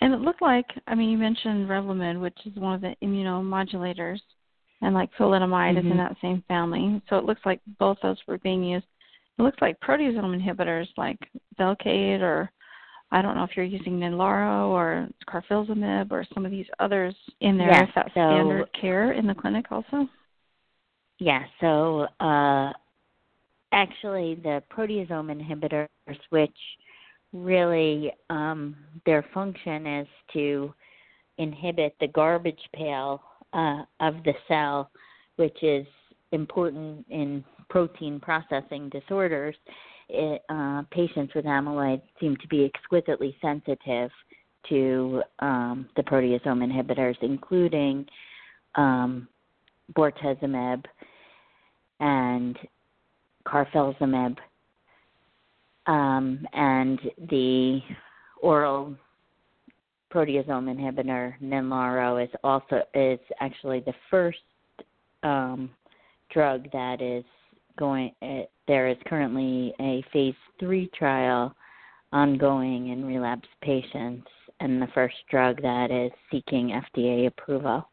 And 0.00 0.14
it 0.14 0.20
looked 0.20 0.42
like, 0.42 0.66
I 0.86 0.94
mean, 0.94 1.10
you 1.10 1.18
mentioned 1.18 1.68
Revlimid, 1.68 2.20
which 2.20 2.38
is 2.46 2.54
one 2.56 2.74
of 2.74 2.80
the 2.80 2.96
immunomodulators, 3.02 4.20
and 4.80 4.94
like 4.94 5.12
thalidomide 5.14 5.76
mm-hmm. 5.76 5.78
is 5.78 5.84
in 5.84 5.90
mm-hmm. 5.90 5.98
that 5.98 6.16
same 6.22 6.42
family. 6.48 7.02
So 7.08 7.16
it 7.16 7.24
looks 7.24 7.42
like 7.44 7.60
both 7.78 7.98
those 8.02 8.18
were 8.26 8.38
being 8.38 8.64
used. 8.64 8.86
It 9.38 9.42
looks 9.42 9.60
like 9.60 9.80
proteasome 9.80 10.38
inhibitors 10.38 10.88
like 10.96 11.18
Velcade 11.58 12.20
or 12.20 12.50
I 13.12 13.22
don't 13.22 13.34
know 13.34 13.44
if 13.44 13.56
you're 13.56 13.64
using 13.64 13.98
Ninlaro 13.98 14.68
or 14.68 15.08
carfilzomib 15.28 16.12
or 16.12 16.24
some 16.32 16.44
of 16.44 16.52
these 16.52 16.66
others 16.78 17.14
in 17.40 17.58
there. 17.58 17.70
Yes, 17.70 17.88
is 17.88 17.94
that 17.96 18.06
so, 18.06 18.10
standard 18.12 18.68
care 18.80 19.12
in 19.12 19.26
the 19.26 19.34
clinic 19.34 19.66
also? 19.70 20.08
Yeah, 21.18 21.42
so 21.60 22.06
uh, 22.20 22.72
actually 23.72 24.36
the 24.36 24.62
proteasome 24.74 25.30
inhibitors, 25.30 25.88
which 26.30 26.56
really 27.32 28.12
um, 28.28 28.76
their 29.06 29.24
function 29.32 29.86
is 29.86 30.08
to 30.32 30.74
inhibit 31.38 31.94
the 32.00 32.08
garbage 32.08 32.60
pail 32.74 33.22
uh, 33.52 33.82
of 34.00 34.14
the 34.24 34.34
cell, 34.48 34.90
which 35.36 35.62
is 35.62 35.86
important 36.32 37.04
in 37.08 37.44
protein 37.68 38.20
processing 38.20 38.88
disorders. 38.90 39.54
it, 40.08 40.42
uh, 40.48 40.82
patients 40.90 41.34
with 41.34 41.44
amyloid 41.44 42.02
seem 42.20 42.36
to 42.36 42.48
be 42.48 42.64
exquisitely 42.64 43.36
sensitive 43.40 44.10
to 44.68 45.22
um, 45.38 45.88
the 45.96 46.02
proteasome 46.02 46.62
inhibitors, 46.62 47.16
including 47.22 48.04
um, 48.74 49.28
bortezomib 49.94 50.84
and 52.00 52.58
carfilzomib, 53.46 54.36
um, 55.86 56.46
and 56.52 57.00
the 57.30 57.80
oral 58.42 58.94
proteasome 60.12 60.68
inhibitor 60.68 61.34
Ninlaro 61.42 62.22
is 62.22 62.30
also 62.42 62.82
is 62.94 63.20
actually 63.40 63.80
the 63.80 63.94
first 64.10 64.38
um, 65.22 65.70
drug 66.30 66.70
that 66.72 67.00
is 67.00 67.24
going. 67.78 68.12
Uh, 68.22 68.42
there 68.66 68.88
is 68.88 68.96
currently 69.06 69.74
a 69.80 70.04
phase 70.12 70.34
three 70.58 70.90
trial 70.96 71.54
ongoing 72.12 72.88
in 72.88 73.04
relapse 73.04 73.48
patients, 73.62 74.26
and 74.60 74.80
the 74.80 74.88
first 74.94 75.16
drug 75.30 75.60
that 75.62 75.90
is 75.90 76.10
seeking 76.30 76.80
FDA 76.94 77.26
approval 77.26 77.88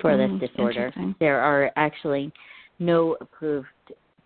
for 0.00 0.12
Mm, 0.12 0.40
this 0.40 0.50
disorder. 0.50 0.92
There 1.18 1.40
are 1.40 1.70
actually 1.76 2.32
no 2.80 3.16
approved 3.20 3.68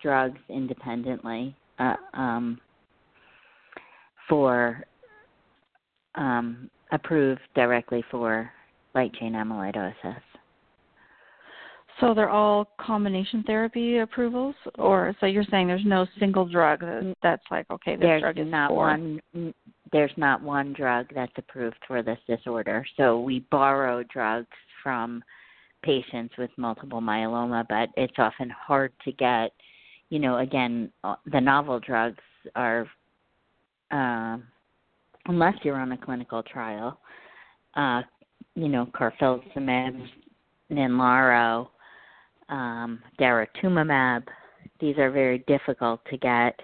drugs 0.01 0.39
independently 0.49 1.55
uh, 1.79 1.95
um, 2.13 2.59
for 4.27 4.83
um, 6.15 6.69
approved 6.91 7.41
directly 7.53 8.03
for 8.09 8.49
light 8.93 9.13
chain 9.13 9.33
amyloidosis. 9.33 10.21
So 12.01 12.13
they're 12.13 12.29
all 12.29 12.67
combination 12.77 13.43
therapy 13.43 13.99
approvals, 13.99 14.55
or 14.77 15.15
so 15.19 15.27
you're 15.27 15.45
saying 15.49 15.67
there's 15.67 15.85
no 15.85 16.05
single 16.19 16.45
drug 16.45 16.81
that, 16.81 17.15
that's 17.23 17.43
like 17.49 17.65
okay, 17.71 17.95
this 17.95 18.01
there's 18.01 18.21
drug 18.21 18.37
is 18.37 18.47
not 18.49 18.69
for. 18.69 18.75
one 18.75 19.21
there's 19.93 20.11
not 20.17 20.41
one 20.41 20.73
drug 20.73 21.07
that's 21.15 21.31
approved 21.37 21.77
for 21.87 22.03
this 22.03 22.19
disorder. 22.27 22.85
So 22.97 23.21
we 23.21 23.45
borrow 23.49 24.03
drugs 24.03 24.47
from 24.83 25.23
patients 25.85 26.33
with 26.37 26.49
multiple 26.57 26.99
myeloma, 26.99 27.65
but 27.69 27.89
it's 27.95 28.15
often 28.17 28.49
hard 28.49 28.91
to 29.05 29.11
get. 29.13 29.51
You 30.09 30.19
know, 30.19 30.39
again, 30.39 30.91
uh, 31.03 31.15
the 31.31 31.39
novel 31.39 31.79
drugs 31.79 32.21
are, 32.55 32.87
uh, 33.91 34.37
unless 35.27 35.53
you're 35.63 35.79
on 35.79 35.91
a 35.91 35.97
clinical 35.97 36.43
trial, 36.43 36.99
uh, 37.75 38.01
you 38.55 38.67
know, 38.67 38.87
carfilzomib, 38.87 40.07
Ninlaro, 40.71 41.67
um, 42.49 42.99
daratumumab. 43.19 44.23
These 44.79 44.97
are 44.97 45.11
very 45.11 45.39
difficult 45.47 46.01
to 46.09 46.17
get 46.17 46.59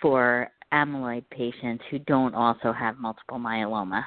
for 0.00 0.48
amyloid 0.72 1.24
patients 1.30 1.82
who 1.90 1.98
don't 2.00 2.34
also 2.34 2.72
have 2.72 2.98
multiple 2.98 3.38
myeloma. 3.38 4.04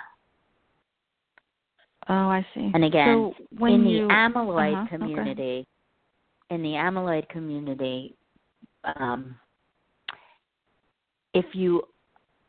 Oh, 2.09 2.13
I 2.13 2.45
see. 2.53 2.69
And 2.73 2.83
again, 2.83 3.07
so 3.07 3.45
when 3.57 3.73
in 3.73 3.87
you, 3.87 4.07
the 4.07 4.13
amyloid 4.13 4.73
uh-huh, 4.73 4.95
okay. 4.95 4.97
community, 4.97 5.67
in 6.49 6.61
the 6.61 6.69
amyloid 6.69 7.27
community, 7.29 8.15
um, 8.83 9.35
if 11.33 11.45
you 11.53 11.83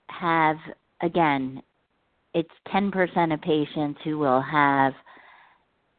have 0.09 0.57
again, 1.03 1.63
it's 2.35 2.51
ten 2.73 2.91
percent 2.91 3.33
of 3.33 3.41
patients 3.43 4.01
who 4.05 4.19
will 4.19 4.43
have 4.43 4.93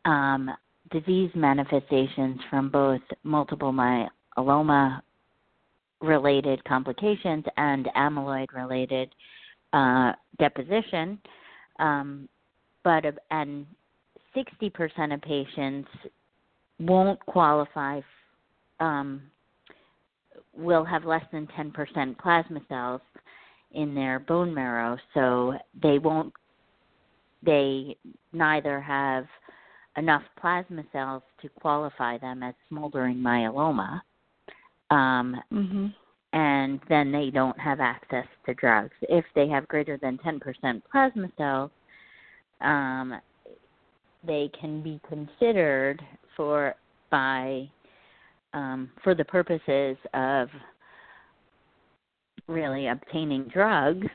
um, 0.03 0.49
disease 0.91 1.31
manifestations 1.33 2.39
from 2.49 2.69
both 2.69 3.01
multiple 3.23 3.71
myeloma 3.73 5.01
related 6.01 6.63
complications 6.65 7.45
and 7.57 7.87
amyloid 7.95 8.47
related 8.53 9.09
uh, 9.73 10.11
deposition. 10.39 11.19
Um, 11.79 12.29
but 12.85 13.03
and 13.31 13.65
60% 14.37 15.13
of 15.13 15.21
patients 15.21 15.89
won't 16.79 17.19
qualify, 17.25 17.99
um, 18.79 19.23
will 20.55 20.85
have 20.85 21.03
less 21.03 21.23
than 21.33 21.47
10% 21.47 22.17
plasma 22.19 22.61
cells 22.69 23.01
in 23.71 23.95
their 23.95 24.19
bone 24.19 24.53
marrow, 24.53 24.97
so 25.13 25.53
they 25.81 25.97
won't, 25.97 26.31
they 27.43 27.97
neither 28.31 28.79
have 28.79 29.25
enough 29.97 30.23
plasma 30.39 30.83
cells 30.93 31.23
to 31.41 31.49
qualify 31.49 32.17
them 32.19 32.43
as 32.43 32.53
smoldering 32.69 33.17
myeloma. 33.17 33.99
Um, 34.91 35.35
hmm 35.49 35.87
and 36.35 36.81
then 36.89 37.13
they 37.13 37.29
don't 37.29 37.57
have 37.57 37.79
access 37.79 38.25
to 38.45 38.53
drugs. 38.55 38.91
If 39.03 39.23
they 39.35 39.47
have 39.47 39.69
greater 39.69 39.97
than 39.97 40.17
10% 40.17 40.81
plasma 40.91 41.29
cells, 41.37 41.71
um, 42.61 43.19
they 44.25 44.49
can 44.59 44.81
be 44.81 44.99
considered 45.07 46.01
for 46.35 46.75
by 47.11 47.69
um, 48.53 48.89
for 49.03 49.13
the 49.13 49.25
purposes 49.25 49.97
of 50.13 50.47
really 52.47 52.87
obtaining 52.87 53.43
drugs 53.45 54.07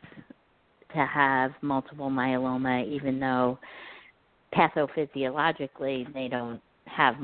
to 0.94 1.06
have 1.06 1.52
multiple 1.62 2.10
myeloma, 2.10 2.86
even 2.90 3.20
though 3.20 3.58
pathophysiologically 4.54 6.12
they 6.12 6.28
don't 6.28 6.60
have 6.86 7.14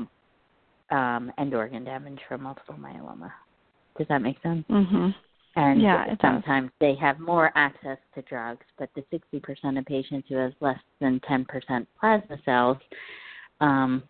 um, 0.91 1.31
end 1.37 1.53
organ 1.53 1.83
damage 1.83 2.19
from 2.27 2.43
multiple 2.43 2.75
myeloma. 2.75 3.31
Does 3.97 4.07
that 4.09 4.21
make 4.21 4.41
sense? 4.41 4.63
hmm 4.67 5.09
And 5.57 5.81
Yeah, 5.81 6.03
it 6.03 6.19
does. 6.19 6.19
sometimes 6.21 6.69
they 6.79 6.93
have 6.95 7.19
more 7.19 7.51
access 7.55 7.97
to 8.13 8.21
drugs, 8.21 8.63
but 8.77 8.89
the 8.93 9.01
60% 9.11 9.79
of 9.79 9.85
patients 9.85 10.27
who 10.29 10.35
have 10.35 10.53
less 10.59 10.79
than 10.99 11.19
10% 11.21 11.87
plasma 11.99 12.37
cells 12.45 12.77
um, 13.59 14.03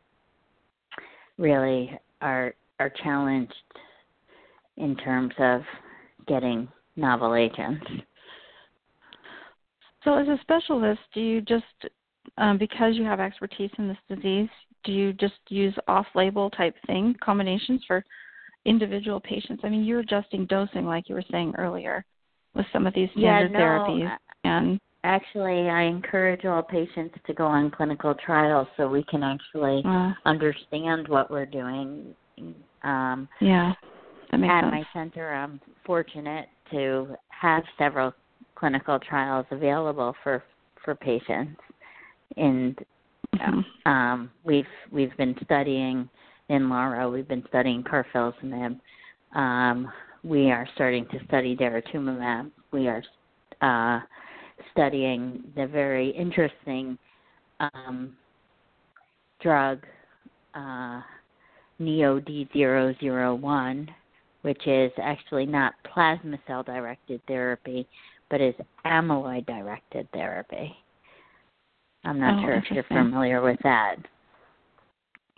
really 1.37 1.97
are 2.21 2.53
are 2.79 2.91
challenged 3.01 3.53
in 4.75 4.95
terms 4.97 5.33
of 5.39 5.61
getting 6.27 6.67
novel 6.97 7.33
agents. 7.33 7.85
So, 10.03 10.15
as 10.15 10.27
a 10.27 10.37
specialist, 10.41 10.99
do 11.13 11.21
you 11.21 11.41
just, 11.41 11.65
um, 12.37 12.57
because 12.57 12.95
you 12.95 13.03
have 13.03 13.19
expertise 13.19 13.71
in 13.79 13.87
this 13.87 13.97
disease, 14.09 14.49
do 14.83 14.91
you 14.91 15.13
just 15.13 15.39
use 15.49 15.73
off-label 15.87 16.49
type 16.51 16.75
thing 16.85 17.15
combinations 17.23 17.81
for 17.87 18.03
individual 18.67 19.19
patients? 19.19 19.61
I 19.63 19.69
mean, 19.69 19.83
you're 19.83 20.01
adjusting 20.01 20.45
dosing, 20.45 20.85
like 20.85 21.09
you 21.09 21.15
were 21.15 21.23
saying 21.31 21.53
earlier, 21.57 22.05
with 22.53 22.65
some 22.71 22.85
of 22.85 22.93
these 22.93 23.09
standard 23.11 23.51
yeah, 23.51 23.59
no, 23.59 23.59
therapies, 23.59 24.17
and 24.43 24.79
Actually, 25.03 25.69
I 25.69 25.83
encourage 25.83 26.43
all 26.43 26.61
patients 26.61 27.15
to 27.27 27.33
go 27.33 27.45
on 27.45 27.71
clinical 27.71 28.13
trials 28.15 28.67
so 28.75 28.89
we 28.89 29.03
can 29.03 29.23
actually 29.23 29.81
uh, 29.85 30.11
understand 30.25 31.07
what 31.07 31.31
we're 31.31 31.45
doing. 31.45 32.13
Um, 32.83 33.29
yeah, 33.39 33.73
that 34.31 34.37
makes 34.37 34.51
At 34.51 34.61
sense. 34.61 34.71
my 34.71 34.87
center, 34.91 35.33
I'm 35.33 35.61
fortunate 35.85 36.49
to 36.71 37.15
have 37.29 37.63
several 37.77 38.11
clinical 38.55 38.99
trials 38.99 39.45
available 39.51 40.13
for 40.23 40.43
for 40.83 40.93
patients, 40.95 41.61
and 42.35 42.77
Mhm. 43.35 43.65
um, 43.85 44.31
we've 44.43 44.67
we've 44.91 45.15
been 45.15 45.35
studying 45.43 46.09
Ninlaro. 46.49 47.11
We've 47.11 47.27
been 47.27 47.43
studying 47.49 47.83
carfilzomib. 47.83 48.79
Um, 49.35 49.91
we 50.23 50.49
are 50.51 50.67
starting 50.75 51.05
to 51.11 51.19
study 51.27 51.55
daratumumab. 51.55 52.49
We 52.71 52.87
are 52.87 53.03
uh, 53.61 53.99
studying 54.71 55.43
the 55.55 55.67
very 55.67 56.09
interesting 56.09 56.97
um, 57.59 58.15
drug 59.41 59.83
uh, 60.55 61.01
NEOD001, 61.81 63.87
which 64.41 64.67
is 64.67 64.91
actually 65.01 65.45
not 65.45 65.73
plasma 65.93 66.37
cell 66.47 66.63
directed 66.63 67.21
therapy, 67.27 67.87
but 68.29 68.41
is 68.41 68.55
amyloid 68.85 69.45
directed 69.45 70.07
therapy. 70.13 70.75
I'm 72.03 72.19
not 72.19 72.39
Oh, 72.39 72.45
sure 72.45 72.55
if 72.55 72.63
you're 72.71 72.83
familiar 72.83 73.41
with 73.41 73.57
that. 73.63 73.95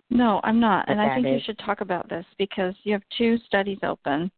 No, 0.10 0.42
I'm 0.44 0.60
not, 0.60 0.88
But 0.88 0.94
and 0.94 1.02
I 1.02 1.14
think 1.14 1.28
you 1.28 1.40
should 1.46 1.60
talk 1.60 1.82
about 1.82 2.10
this 2.10 2.26
because 2.38 2.74
you 2.84 2.94
have 2.94 3.04
two 3.18 3.38
studies 3.46 3.78
open. 3.84 4.32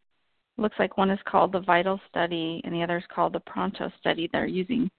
Looks 0.58 0.76
like 0.80 0.98
one 0.98 1.10
is 1.10 1.20
called 1.26 1.54
the 1.54 1.62
Vital 1.62 2.00
Study, 2.10 2.62
and 2.66 2.74
the 2.74 2.84
other 2.84 2.98
is 2.98 3.06
called 3.14 3.34
the 3.34 3.40
Pronto 3.42 3.90
Study. 4.00 4.30
They're 4.32 4.46
using 4.46 4.92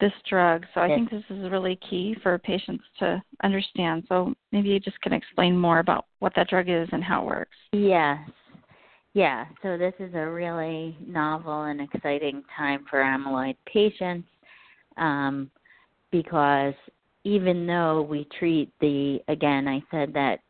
this 0.00 0.12
drug, 0.28 0.64
so 0.72 0.80
I 0.80 0.88
Yes. 0.88 0.96
think 0.96 1.10
this 1.10 1.24
is 1.28 1.50
really 1.50 1.76
key 1.76 2.14
for 2.22 2.38
patients 2.38 2.84
to 2.98 3.22
understand. 3.42 4.04
So 4.08 4.34
maybe 4.52 4.70
you 4.70 4.80
just 4.80 5.00
can 5.02 5.12
explain 5.12 5.56
more 5.56 5.80
about 5.80 6.06
what 6.20 6.34
that 6.34 6.48
drug 6.48 6.70
is 6.70 6.88
and 6.92 7.04
how 7.04 7.22
it 7.22 7.26
works. 7.26 7.56
Yes. 7.72 8.18
Yeah, 9.12 9.46
so 9.60 9.76
this 9.76 9.94
is 9.98 10.14
a 10.14 10.30
really 10.30 10.96
novel 11.04 11.64
and 11.64 11.80
exciting 11.80 12.44
time 12.56 12.84
for 12.88 13.00
amyloid 13.00 13.56
patients 13.66 14.28
um, 14.96 15.50
because 16.12 16.74
even 17.24 17.66
though 17.66 18.02
we 18.02 18.26
treat 18.38 18.72
the, 18.80 19.20
again, 19.28 19.68
I 19.68 19.82
said 19.90 20.12
that 20.14 20.40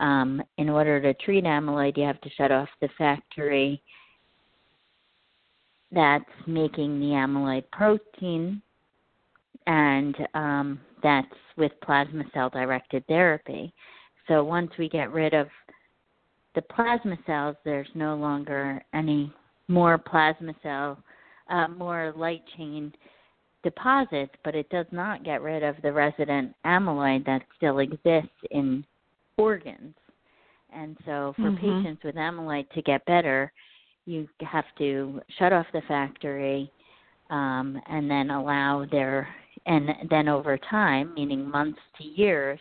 um, 0.00 0.42
in 0.58 0.68
order 0.68 1.00
to 1.00 1.14
treat 1.14 1.44
amyloid, 1.44 1.96
you 1.96 2.04
have 2.04 2.20
to 2.20 2.30
shut 2.30 2.52
off 2.52 2.68
the 2.80 2.88
factory 2.98 3.82
that's 5.92 6.24
making 6.46 6.98
the 6.98 7.06
amyloid 7.06 7.64
protein, 7.72 8.60
and 9.66 10.16
um, 10.34 10.80
that's 11.02 11.26
with 11.56 11.72
plasma 11.82 12.24
cell 12.34 12.50
directed 12.50 13.06
therapy. 13.06 13.72
So 14.26 14.42
once 14.42 14.70
we 14.78 14.88
get 14.88 15.12
rid 15.12 15.32
of 15.32 15.46
the 16.54 16.62
plasma 16.62 17.16
cells, 17.26 17.56
there's 17.64 17.88
no 17.94 18.16
longer 18.16 18.82
any 18.92 19.32
more 19.68 19.96
plasma 19.96 20.54
cell, 20.62 20.98
uh, 21.48 21.68
more 21.68 22.12
light 22.16 22.42
chain 22.56 22.92
deposits, 23.64 24.32
but 24.44 24.54
it 24.54 24.68
does 24.70 24.86
not 24.92 25.24
get 25.24 25.42
rid 25.42 25.64
of 25.64 25.74
the 25.82 25.92
resident 25.92 26.54
amyloid 26.64 27.26
that 27.26 27.42
still 27.56 27.80
exists 27.80 28.30
in 28.52 28.84
organs. 29.36 29.94
And 30.72 30.96
so, 31.04 31.34
for 31.36 31.50
mm-hmm. 31.50 31.82
patients 31.82 32.04
with 32.04 32.14
amyloid 32.14 32.70
to 32.70 32.82
get 32.82 33.04
better, 33.06 33.52
you 34.06 34.28
have 34.40 34.64
to 34.78 35.20
shut 35.38 35.52
off 35.52 35.66
the 35.72 35.82
factory 35.88 36.70
um, 37.30 37.80
and 37.88 38.10
then 38.10 38.30
allow 38.30 38.86
their, 38.90 39.28
and 39.66 39.88
then 40.10 40.28
over 40.28 40.58
time, 40.70 41.14
meaning 41.14 41.48
months 41.48 41.78
to 41.98 42.04
years, 42.04 42.60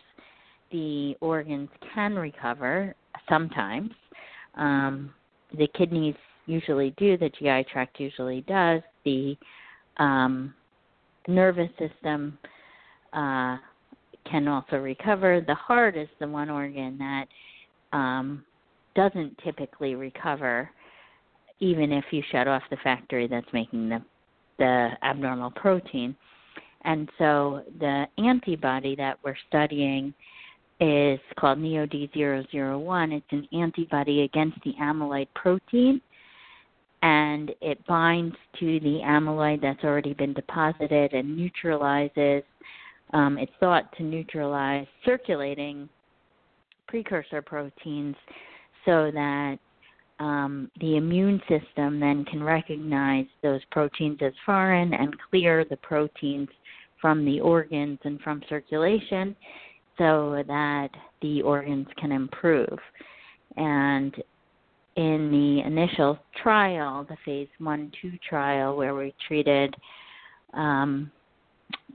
the 0.71 1.15
organs 1.21 1.69
can 1.93 2.15
recover 2.15 2.95
sometimes. 3.29 3.91
Um, 4.55 5.13
the 5.57 5.67
kidneys 5.77 6.15
usually 6.45 6.93
do, 6.97 7.17
the 7.17 7.29
GI 7.29 7.65
tract 7.71 7.99
usually 7.99 8.41
does, 8.41 8.81
the 9.05 9.35
um, 9.97 10.53
nervous 11.27 11.69
system 11.79 12.37
uh, 13.13 13.57
can 14.29 14.47
also 14.47 14.77
recover. 14.77 15.41
The 15.45 15.55
heart 15.55 15.97
is 15.97 16.07
the 16.19 16.27
one 16.27 16.49
organ 16.49 16.97
that 16.97 17.25
um, 17.95 18.43
doesn't 18.95 19.37
typically 19.43 19.95
recover, 19.95 20.69
even 21.59 21.91
if 21.91 22.05
you 22.11 22.23
shut 22.31 22.47
off 22.47 22.63
the 22.69 22.77
factory 22.83 23.27
that's 23.27 23.51
making 23.53 23.89
the 23.89 24.01
the 24.59 24.89
abnormal 25.01 25.51
protein. 25.51 26.15
And 26.85 27.09
so 27.17 27.63
the 27.79 28.05
antibody 28.17 28.95
that 28.95 29.17
we're 29.23 29.37
studying 29.47 30.13
is 30.79 31.19
called 31.39 31.57
NEOD001. 31.59 33.13
It's 33.13 33.25
an 33.31 33.47
antibody 33.51 34.21
against 34.21 34.57
the 34.63 34.73
amyloid 34.79 35.27
protein 35.33 36.01
and 37.03 37.51
it 37.61 37.85
binds 37.85 38.35
to 38.59 38.79
the 38.79 39.01
amyloid 39.03 39.61
that's 39.61 39.83
already 39.83 40.13
been 40.13 40.33
deposited 40.33 41.13
and 41.13 41.35
neutralizes. 41.37 42.43
Um, 43.13 43.37
it's 43.37 43.51
thought 43.59 43.91
to 43.97 44.03
neutralize 44.03 44.87
circulating 45.05 45.89
precursor 46.87 47.41
proteins 47.41 48.15
so 48.85 49.11
that 49.13 49.57
um, 50.19 50.71
the 50.79 50.95
immune 50.95 51.41
system 51.49 51.99
then 51.99 52.23
can 52.23 52.41
recognize 52.41 53.25
those 53.41 53.61
proteins 53.71 54.19
as 54.21 54.31
foreign 54.45 54.93
and 54.93 55.13
clear 55.29 55.65
the 55.69 55.77
proteins 55.77 56.47
from 57.01 57.25
the 57.25 57.41
organs 57.41 57.99
and 58.05 58.21
from 58.21 58.41
circulation 58.47 59.35
so 59.97 60.41
that 60.47 60.89
the 61.21 61.41
organs 61.41 61.87
can 61.97 62.13
improve. 62.13 62.79
And 63.57 64.15
in 64.95 65.31
the 65.31 65.67
initial 65.67 66.19
trial, 66.43 67.05
the 67.09 67.17
phase 67.25 67.47
one 67.57 67.91
two 68.01 68.11
trial, 68.27 68.75
where 68.75 68.93
we 68.93 69.15
treated 69.27 69.73
um, 70.53 71.11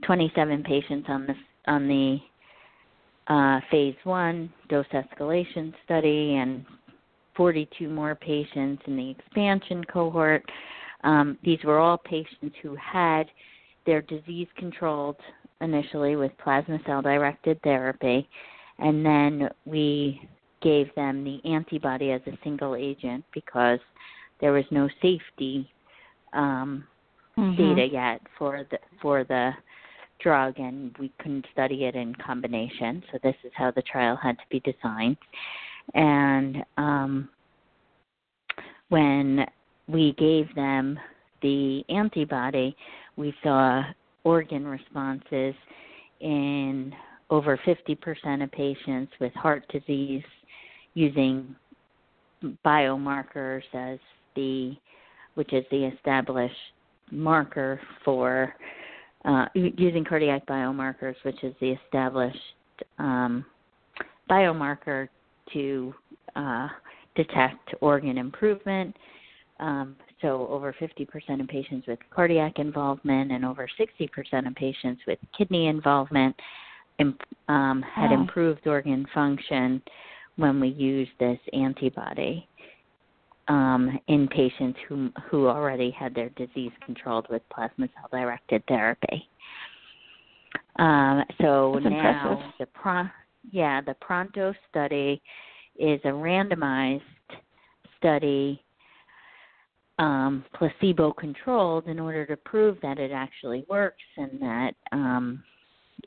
27 0.05 0.63
patients 0.63 1.05
on 1.07 1.27
the 1.27 1.33
on 1.71 1.87
the 1.87 2.17
uh, 3.31 3.59
phase 3.69 3.95
one 4.03 4.51
dose 4.69 4.85
escalation 4.93 5.71
study 5.85 6.35
and 6.35 6.65
42 7.35 7.87
more 7.87 8.15
patients 8.15 8.81
in 8.87 8.97
the 8.97 9.11
expansion 9.11 9.83
cohort. 9.85 10.43
Um, 11.03 11.37
these 11.43 11.59
were 11.63 11.79
all 11.79 11.97
patients 11.97 12.55
who 12.61 12.75
had 12.75 13.23
their 13.85 14.01
disease 14.01 14.47
controlled 14.57 15.15
initially 15.61 16.15
with 16.15 16.31
plasma 16.43 16.79
cell 16.85 17.01
directed 17.01 17.61
therapy, 17.61 18.27
and 18.79 19.05
then 19.05 19.49
we 19.65 20.21
gave 20.61 20.93
them 20.95 21.23
the 21.23 21.39
antibody 21.49 22.11
as 22.11 22.21
a 22.27 22.37
single 22.43 22.75
agent 22.75 23.23
because 23.33 23.79
there 24.41 24.51
was 24.51 24.65
no 24.71 24.87
safety 25.01 25.69
um, 26.33 26.83
mm-hmm. 27.37 27.75
data 27.75 27.87
yet 27.91 28.21
for 28.37 28.65
the 28.71 28.77
for 29.01 29.23
the 29.23 29.51
drug, 30.19 30.59
and 30.59 30.95
we 30.97 31.11
couldn't 31.19 31.45
study 31.53 31.85
it 31.85 31.95
in 31.95 32.13
combination. 32.15 33.03
So 33.11 33.19
this 33.23 33.35
is 33.43 33.51
how 33.55 33.71
the 33.71 33.81
trial 33.81 34.17
had 34.21 34.37
to 34.37 34.43
be 34.49 34.59
designed. 34.59 35.17
And 35.93 36.57
um, 36.77 37.29
when 38.89 39.45
we 39.87 40.13
gave 40.17 40.53
them 40.55 40.99
the 41.41 41.83
antibody, 41.89 42.75
we 43.15 43.33
saw 43.43 43.83
organ 44.23 44.67
responses 44.67 45.55
in 46.19 46.93
over 47.29 47.59
50% 47.65 48.43
of 48.43 48.51
patients 48.51 49.11
with 49.19 49.33
heart 49.33 49.63
disease 49.71 50.23
using 50.93 51.55
biomarkers 52.65 53.61
as 53.73 53.99
the 54.35 54.75
which 55.35 55.53
is 55.53 55.63
the 55.71 55.85
established 55.85 56.53
marker 57.11 57.79
for 58.03 58.53
uh, 59.25 59.45
using 59.53 60.03
cardiac 60.03 60.45
biomarkers, 60.45 61.15
which 61.23 61.43
is 61.43 61.53
the 61.61 61.71
established 61.85 62.37
um, 62.97 63.45
biomarker 64.29 65.07
to 65.53 65.93
uh, 66.35 66.67
detect 67.15 67.73
organ 67.81 68.17
improvement. 68.17 68.95
Um, 69.59 69.95
so, 70.21 70.47
over 70.49 70.75
50% 70.79 71.41
of 71.41 71.47
patients 71.47 71.87
with 71.87 71.99
cardiac 72.11 72.59
involvement 72.59 73.31
and 73.31 73.45
over 73.45 73.67
60% 73.79 74.47
of 74.47 74.55
patients 74.55 75.01
with 75.07 75.19
kidney 75.37 75.67
involvement 75.67 76.35
imp- 76.99 77.21
um, 77.47 77.81
had 77.81 78.11
wow. 78.11 78.21
improved 78.21 78.67
organ 78.67 79.05
function 79.13 79.81
when 80.35 80.59
we 80.59 80.69
use 80.69 81.07
this 81.19 81.39
antibody 81.53 82.48
um, 83.49 83.99
in 84.07 84.27
patients 84.27 84.79
who 84.87 85.09
who 85.29 85.47
already 85.47 85.91
had 85.91 86.15
their 86.15 86.29
disease 86.29 86.71
controlled 86.85 87.27
with 87.29 87.41
plasma 87.49 87.89
cell 87.95 88.09
directed 88.11 88.63
therapy. 88.67 89.27
Um, 90.77 91.23
so 91.41 91.79
That's 91.83 91.91
now 91.91 92.31
impressive. 92.31 92.53
the 92.59 92.65
pro- 92.67 93.09
yeah 93.51 93.81
the 93.81 93.95
Pronto 93.95 94.53
study 94.69 95.21
is 95.77 95.99
a 96.03 96.09
randomized 96.09 97.01
study 97.97 98.63
um, 99.97 100.45
placebo 100.53 101.11
controlled 101.11 101.87
in 101.87 101.99
order 101.99 102.25
to 102.25 102.37
prove 102.37 102.77
that 102.81 102.99
it 102.99 103.11
actually 103.11 103.65
works 103.67 104.03
and 104.15 104.41
that 104.41 104.71
um, 104.93 105.43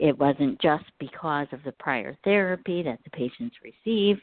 it 0.00 0.18
wasn't 0.18 0.60
just 0.60 0.84
because 0.98 1.46
of 1.52 1.60
the 1.64 1.72
prior 1.72 2.16
therapy 2.24 2.82
that 2.82 2.98
the 3.04 3.10
patients 3.10 3.56
received. 3.62 4.22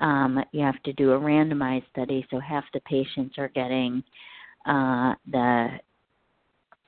Um, 0.00 0.42
you 0.52 0.60
have 0.62 0.82
to 0.82 0.92
do 0.92 1.12
a 1.12 1.18
randomized 1.18 1.88
study, 1.90 2.26
so 2.30 2.38
half 2.38 2.64
the 2.74 2.80
patients 2.80 3.36
are 3.38 3.48
getting 3.48 4.02
uh, 4.66 5.14
the 5.30 5.68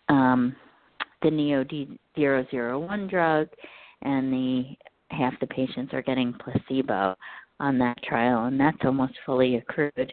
um, 0.09 0.57
the 1.23 1.29
NEOD001 1.31 3.11
drug, 3.11 3.49
and 4.03 4.33
the 4.33 4.65
half 5.11 5.35
the 5.41 5.47
patients 5.47 5.93
are 5.93 6.03
getting 6.03 6.35
placebo 6.35 7.17
on 7.61 7.79
that 7.79 8.01
trial, 8.03 8.45
and 8.45 8.59
that's 8.59 8.79
almost 8.85 9.15
fully 9.27 9.57
accrued. 9.57 10.13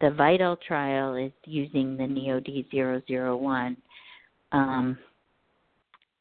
The 0.00 0.10
Vital 0.12 0.56
trial 0.56 1.16
is 1.16 1.32
using 1.44 1.96
the 1.96 2.04
NEOD001 2.04 3.76
um, 4.52 4.98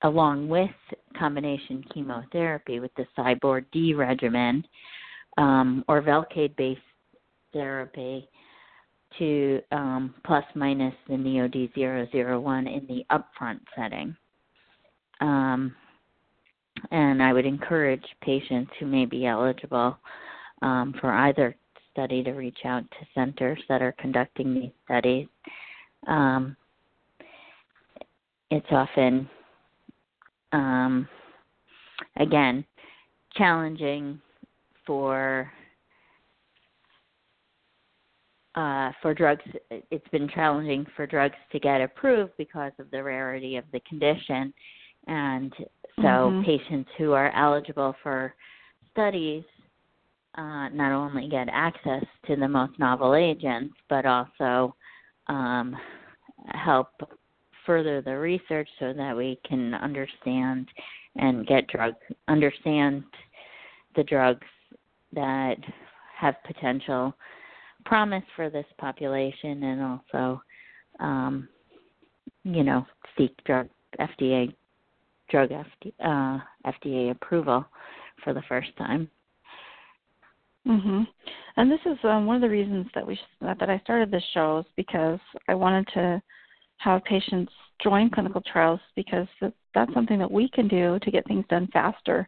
along 0.04 0.48
with 0.48 0.70
combination 1.18 1.84
chemotherapy 1.94 2.80
with 2.80 2.92
the 2.96 3.06
Cybord 3.18 3.66
D 3.72 3.94
regimen 3.94 4.64
um, 5.38 5.84
or 5.88 6.02
Velcade 6.02 6.56
based 6.56 6.82
therapy 7.54 8.28
to 9.18 9.62
um, 9.72 10.14
plus 10.26 10.44
minus 10.56 10.94
the 11.08 11.16
NEOD001 11.16 12.68
in 12.68 12.88
the 12.88 13.06
upfront 13.12 13.60
setting. 13.76 14.16
Um, 15.22 15.76
and 16.92 17.24
I 17.24 17.34
would 17.34 17.46
encourage 17.46 18.04
patients 18.22 18.72
who 18.80 18.86
may 18.86 19.06
be 19.06 19.26
eligible 19.26 19.98
um, 20.62 20.94
for 21.00 21.12
either 21.12 21.56
study 21.92 22.24
to 22.24 22.32
reach 22.32 22.60
out 22.66 22.84
to 22.84 23.08
centers 23.16 23.60
that 23.70 23.82
are 23.82 23.96
conducting 23.98 24.54
these 24.54 24.72
studies. 24.86 25.28
Um, 26.08 26.56
it's 28.52 28.68
often 28.72 29.28
um, 30.52 31.08
again, 32.18 32.66
challenging 33.36 34.22
for 34.88 35.52
uh, 38.56 38.92
for 39.04 39.14
drugs. 39.14 39.44
It's 39.70 40.08
been 40.12 40.28
challenging 40.34 40.88
for 40.96 41.06
drugs 41.06 41.36
to 41.52 41.60
get 41.60 41.80
approved 41.80 42.32
because 42.40 42.72
of 42.80 42.90
the 42.90 43.04
rarity 43.04 43.58
of 43.58 43.66
the 43.72 43.82
condition, 43.82 44.52
and 45.06 45.54
so 45.98 46.02
mm-hmm. 46.02 46.44
patients 46.44 46.90
who 46.98 47.12
are 47.12 47.32
eligible 47.36 47.96
for 48.02 48.34
studies 48.92 49.44
uh, 50.38 50.70
not 50.70 50.92
only 50.92 51.28
get 51.28 51.48
access 51.52 52.04
to 52.26 52.36
the 52.36 52.48
most 52.48 52.78
novel 52.80 53.16
agents, 53.16 53.76
but 53.90 54.06
also 54.06 54.76
um, 55.28 55.76
help 56.54 56.90
further 57.66 58.02
the 58.02 58.18
research 58.18 58.70
so 58.80 58.94
that 58.94 59.16
we 59.16 59.40
can 59.48 59.74
understand 59.76 60.68
and 61.18 61.46
get 61.48 61.68
drug 61.68 61.94
understand 62.28 63.04
the 63.96 64.04
drugs 64.04 64.48
that 65.18 65.58
have 66.16 66.36
potential 66.46 67.14
promise 67.86 68.24
for 68.36 68.50
this 68.50 68.66
population 68.78 69.64
and 69.64 69.82
also 69.82 70.42
um, 71.00 71.50
you 72.44 72.64
know 72.64 72.86
seek 73.18 73.36
drug 73.44 73.68
FDA 74.00 74.54
drug 75.30 75.50
FD, 75.50 75.94
uh, 76.04 76.40
FDA 76.66 77.12
approval 77.12 77.66
for 78.24 78.34
the 78.34 78.44
first 78.48 78.70
time. 78.78 79.10
Mhm. 80.66 81.08
And 81.56 81.72
this 81.72 81.80
is 81.86 81.98
um, 82.04 82.26
one 82.26 82.36
of 82.36 82.42
the 82.42 82.50
reasons 82.50 82.88
that 82.94 83.06
we 83.06 83.20
that 83.42 83.70
I 83.70 83.80
started 83.80 84.12
this 84.12 84.24
show 84.34 84.60
is 84.60 84.66
because 84.76 85.20
I 85.48 85.56
wanted 85.56 85.88
to 85.94 86.22
have 86.78 87.04
patients 87.06 87.52
join 87.82 88.10
clinical 88.10 88.42
trials 88.42 88.80
because 88.96 89.28
that's 89.74 89.94
something 89.94 90.20
that 90.20 90.32
we 90.32 90.50
can 90.50 90.68
do 90.68 91.00
to 91.00 91.12
get 91.12 91.26
things 91.26 91.46
done 91.50 91.68
faster. 91.74 92.28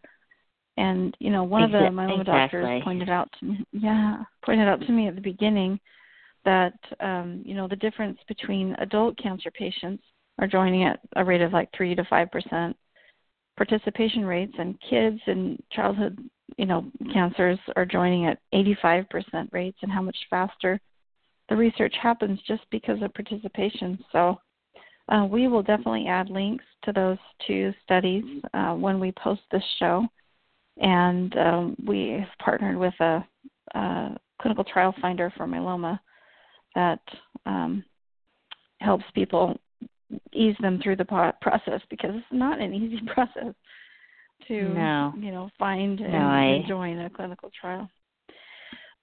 And 0.80 1.16
you 1.20 1.30
know, 1.30 1.44
one 1.44 1.62
of 1.62 1.72
the 1.72 1.78
myeloma 1.78 2.22
exactly. 2.22 2.62
doctors 2.62 2.84
pointed 2.86 3.10
out 3.10 3.30
to 3.40 3.46
me, 3.46 3.66
yeah, 3.74 4.24
pointed 4.46 4.70
out 4.70 4.80
to 4.80 4.92
me 4.92 5.10
at 5.10 5.16
the 5.16 5.22
beginning 5.22 5.78
that 6.46 6.80
um, 7.02 7.44
you 7.46 7.54
know 7.54 7.68
the 7.68 7.76
difference 7.76 8.18
between 8.30 8.76
adult 8.80 9.18
cancer 9.18 9.52
patients 9.52 10.02
are 10.40 10.48
joining 10.48 10.86
at 10.86 11.02
a 11.18 11.26
rate 11.26 11.42
of 11.42 11.52
like 11.52 11.68
three 11.76 11.96
to 11.96 12.06
five 12.06 12.32
percent 12.32 12.78
participation 13.58 14.24
rates, 14.24 14.54
and 14.58 14.80
kids 14.90 15.20
and 15.28 15.62
childhood 15.74 16.18
you 16.58 16.66
know 16.66 16.90
cancers 17.12 17.60
are 17.76 17.86
joining 17.86 18.28
at 18.28 18.40
85% 18.54 19.52
rates, 19.52 19.80
and 19.82 19.92
how 19.92 20.02
much 20.02 20.18
faster 20.30 20.80
the 21.50 21.58
research 21.58 21.94
happens 22.02 22.40
just 22.48 22.64
because 22.72 23.02
of 23.02 23.14
participation. 23.14 24.00
So 24.14 24.40
uh, 25.10 25.26
we 25.30 25.50
will 25.50 25.64
definitely 25.64 26.08
add 26.08 26.30
links 26.30 26.64
to 26.84 26.94
those 26.94 27.18
two 27.46 27.74
studies 27.84 28.24
uh, 28.54 28.76
when 28.76 28.98
we 28.98 29.12
post 29.22 29.42
this 29.52 29.64
show. 29.78 30.08
And 30.80 31.38
um, 31.38 31.76
we 31.86 32.10
have 32.20 32.38
partnered 32.44 32.78
with 32.78 32.94
a, 33.00 33.26
a, 33.76 34.18
clinical 34.42 34.64
trial 34.64 34.96
finder 35.02 35.34
for 35.36 35.46
myeloma 35.46 36.00
that 36.76 37.02
um, 37.46 37.84
helps 38.80 39.04
people 39.14 39.60
ease 40.32 40.56
them 40.62 40.80
through 40.82 40.96
the 40.96 41.34
process 41.42 41.82
because 41.90 42.12
it's 42.14 42.26
not 42.32 42.62
an 42.62 42.74
easy 42.74 43.02
process 43.14 43.54
to 44.48 44.70
no. 44.70 45.14
you 45.18 45.32
know 45.32 45.50
find 45.60 46.00
and, 46.00 46.14
no, 46.14 46.20
I... 46.20 46.64
join 46.68 47.00
a 47.00 47.10
clinical 47.10 47.52
trial. 47.60 47.90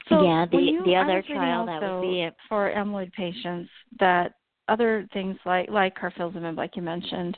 So 0.08 0.22
yeah, 0.22 0.46
the 0.50 0.82
the 0.84 0.94
other 0.94 1.22
trial 1.22 1.66
that 1.66 1.82
would 1.82 2.02
be 2.02 2.22
it 2.22 2.34
for 2.48 2.72
amyloid 2.72 3.12
patients 3.12 3.68
that 3.98 4.34
other 4.68 5.06
things 5.12 5.36
like 5.44 5.68
like 5.68 5.96
carfilzomib, 5.96 6.56
like 6.56 6.76
you 6.76 6.82
mentioned, 6.82 7.36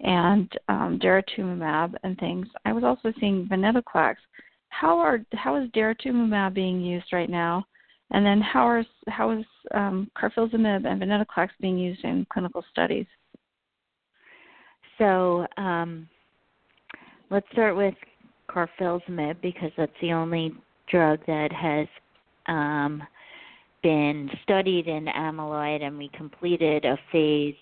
and 0.00 0.50
um, 0.68 0.98
daratumumab 1.02 1.94
and 2.02 2.18
things. 2.18 2.46
I 2.64 2.72
was 2.72 2.84
also 2.84 3.12
seeing 3.18 3.48
venetoclax. 3.50 4.16
How 4.68 4.98
are 4.98 5.20
how 5.32 5.56
is 5.56 5.70
daratumumab 5.70 6.54
being 6.54 6.80
used 6.80 7.12
right 7.12 7.30
now? 7.30 7.64
And 8.10 8.24
then 8.24 8.40
how 8.40 8.66
are 8.68 8.84
how 9.08 9.30
is 9.30 9.44
um, 9.74 10.10
carfilzomib 10.16 10.86
and 10.86 11.00
venetoclax 11.00 11.48
being 11.60 11.78
used 11.78 12.04
in 12.04 12.26
clinical 12.30 12.64
studies? 12.70 13.06
So 14.98 15.46
um, 15.56 16.08
let's 17.30 17.46
start 17.52 17.76
with 17.76 17.94
carfilzomib 18.48 19.40
because 19.42 19.70
that's 19.76 19.92
the 20.00 20.12
only 20.12 20.52
drug 20.90 21.20
that 21.26 21.52
has 21.52 21.88
um, 22.46 23.02
been 23.82 24.30
studied 24.42 24.88
in 24.88 25.06
amyloid, 25.06 25.82
and 25.82 25.98
we 25.98 26.10
completed 26.16 26.84
a 26.84 26.98
phase 27.10 27.54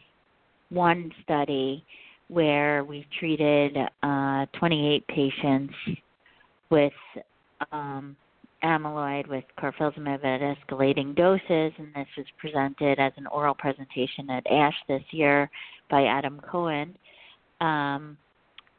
one 0.71 1.11
study 1.23 1.85
where 2.29 2.85
we 2.85 3.07
treated 3.19 3.77
uh, 4.03 4.47
28 4.59 5.07
patients 5.09 5.75
with 6.71 6.93
um, 7.73 8.17
amyloid 8.63 9.29
with 9.29 9.45
carfilzomib 9.59 10.25
at 10.25 10.41
escalating 10.41 11.15
doses, 11.15 11.73
and 11.79 11.89
this 11.95 12.09
was 12.17 12.27
presented 12.39 12.99
as 12.99 13.13
an 13.17 13.27
oral 13.29 13.55
presentation 13.55 14.31
at 14.31 14.47
ASH 14.51 14.75
this 14.89 15.03
year 15.11 15.51
by 15.91 16.05
Adam 16.05 16.41
Cohen. 16.51 16.97
Um, 17.61 18.17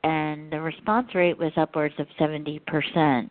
and 0.03 0.51
the 0.51 0.59
response 0.59 1.07
rate 1.15 1.37
was 1.37 1.51
upwards 1.57 1.95
of 1.99 2.07
70% 2.19 3.29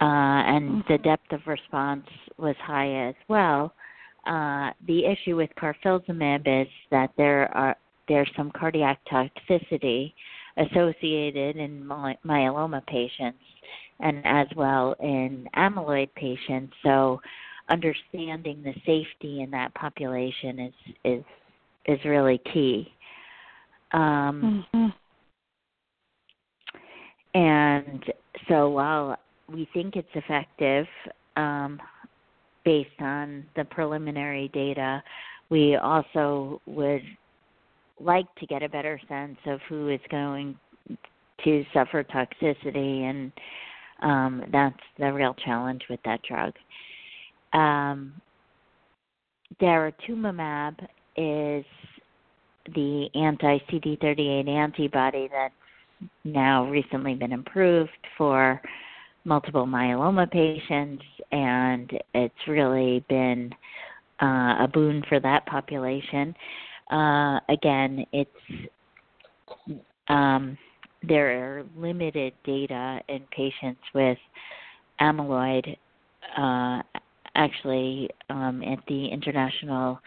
uh, 0.00 0.04
and 0.04 0.82
the 0.88 0.94
mm-hmm. 0.94 1.02
depth 1.02 1.32
of 1.32 1.40
response 1.46 2.06
was 2.36 2.56
high 2.60 3.08
as 3.08 3.14
well. 3.28 3.72
Uh, 4.26 4.70
the 4.86 5.04
issue 5.04 5.36
with 5.36 5.50
carfilzomib 5.60 6.62
is 6.62 6.68
that 6.90 7.10
there 7.16 7.54
are 7.56 7.76
there's 8.08 8.30
some 8.36 8.50
cardiac 8.50 9.00
toxicity 9.10 10.12
associated 10.56 11.56
in 11.56 11.84
myeloma 11.84 12.84
patients 12.86 13.38
and 14.00 14.20
as 14.24 14.46
well 14.56 14.94
in 15.00 15.48
amyloid 15.56 16.08
patients. 16.14 16.72
So 16.82 17.20
understanding 17.68 18.62
the 18.62 18.74
safety 18.86 19.42
in 19.42 19.50
that 19.50 19.74
population 19.74 20.58
is 20.58 20.74
is 21.04 21.24
is 21.86 22.04
really 22.04 22.40
key. 22.52 22.92
Um, 23.92 24.64
mm-hmm. 24.74 24.88
And 27.34 28.04
so 28.48 28.68
while 28.68 29.18
we 29.48 29.68
think 29.74 29.96
it's 29.96 30.08
effective 30.14 30.86
um, 31.36 31.80
based 32.64 33.00
on 33.00 33.44
the 33.56 33.64
preliminary 33.64 34.48
data. 34.52 35.02
We 35.50 35.76
also 35.76 36.60
would 36.66 37.02
like 38.00 38.26
to 38.36 38.46
get 38.46 38.62
a 38.62 38.68
better 38.68 39.00
sense 39.08 39.38
of 39.46 39.60
who 39.68 39.88
is 39.88 40.00
going 40.10 40.56
to 41.44 41.64
suffer 41.72 42.04
toxicity, 42.04 43.02
and 43.02 43.32
um, 44.02 44.44
that's 44.52 44.80
the 44.98 45.12
real 45.12 45.34
challenge 45.44 45.82
with 45.88 46.00
that 46.04 46.20
drug. 46.22 46.52
Um, 47.52 48.12
daratumumab 49.60 50.78
is 51.16 51.64
the 52.74 53.08
anti 53.14 53.58
CD38 53.70 54.48
antibody 54.48 55.28
that's 55.30 55.54
now 56.24 56.68
recently 56.68 57.14
been 57.14 57.34
approved 57.34 57.90
for 58.16 58.60
multiple 59.24 59.66
myeloma 59.66 60.30
patients, 60.30 61.02
and 61.32 61.90
it's 62.14 62.34
really 62.48 63.04
been 63.08 63.50
uh, 64.22 64.56
a 64.64 64.68
boon 64.72 65.02
for 65.08 65.20
that 65.20 65.46
population. 65.46 66.34
Uh, 66.94 67.40
again, 67.48 68.06
it's 68.12 68.30
um, 70.08 70.56
there 71.02 71.58
are 71.58 71.64
limited 71.76 72.34
data 72.44 73.00
in 73.08 73.20
patients 73.36 73.80
with 73.94 74.18
amyloid. 75.00 75.76
Uh, 76.38 76.82
actually, 77.34 78.08
um, 78.30 78.62
at 78.62 78.78
the 78.86 79.08
International 79.08 79.98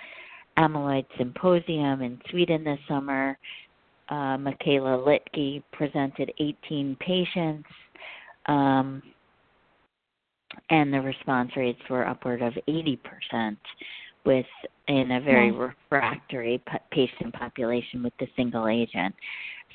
Amyloid 0.58 1.06
Symposium 1.18 2.02
in 2.02 2.20
Sweden 2.30 2.64
this 2.64 2.80
summer, 2.88 3.38
uh, 4.08 4.38
Michaela 4.38 4.98
Liedtke 4.98 5.62
presented 5.74 6.32
18 6.40 6.96
patients 7.02 7.68
um, 8.46 9.04
and 10.70 10.94
the 10.94 11.02
response 11.02 11.52
rates 11.58 11.82
were 11.90 12.08
upward 12.08 12.42
of 12.42 12.54
80% 12.70 13.58
with 14.28 14.46
in 14.88 15.12
a 15.12 15.22
very 15.22 15.52
yeah. 15.52 15.72
refractory 15.92 16.62
patient 16.92 17.34
population 17.34 18.04
with 18.04 18.14
the 18.20 18.28
single 18.36 18.68
agent. 18.68 19.16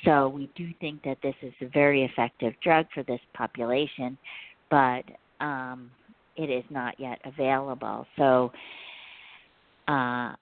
So 0.05 0.27
we 0.29 0.49
do 0.55 0.69
think 0.79 1.03
that 1.03 1.17
this 1.21 1.35
is 1.41 1.53
a 1.61 1.67
very 1.67 2.03
effective 2.03 2.53
drug 2.63 2.85
for 2.93 3.03
this 3.03 3.19
population, 3.33 4.17
but 4.69 5.03
um, 5.39 5.89
it 6.35 6.49
is 6.49 6.63
not 6.69 6.99
yet 6.99 7.19
available. 7.25 8.05
So, 8.17 8.51
uh, 9.87 10.33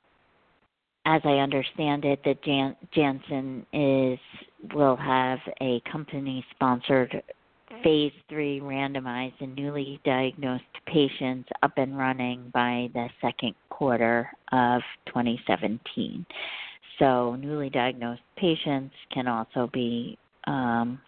as 1.06 1.22
I 1.26 1.38
understand 1.40 2.06
it, 2.06 2.20
that 2.26 2.44
Jan- 2.44 2.76
Janssen 2.94 3.66
is 3.74 4.20
will 4.76 4.96
have 4.96 5.40
a 5.60 5.82
company-sponsored 5.92 7.24
phase 7.84 8.14
three 8.30 8.60
randomized 8.60 9.40
and 9.40 9.56
newly 9.56 10.00
diagnosed 10.06 10.64
patients 10.88 11.50
up 11.64 11.74
and 11.78 11.98
running 11.98 12.50
by 12.54 12.90
the 12.94 13.08
second 13.22 13.56
quarter 13.70 14.30
of 14.52 14.82
2017. 15.08 16.26
So, 17.00 17.36
newly 17.36 17.70
diagnosed 17.70 18.22
patients 18.38 18.94
can 19.12 19.28
also 19.28 19.70
be 19.74 20.18
um, 20.46 21.00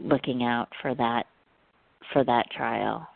looking 0.00 0.42
out 0.42 0.68
for 0.82 0.94
that 0.94 1.26
for 2.12 2.24
that 2.24 2.50
trial. 2.50 3.06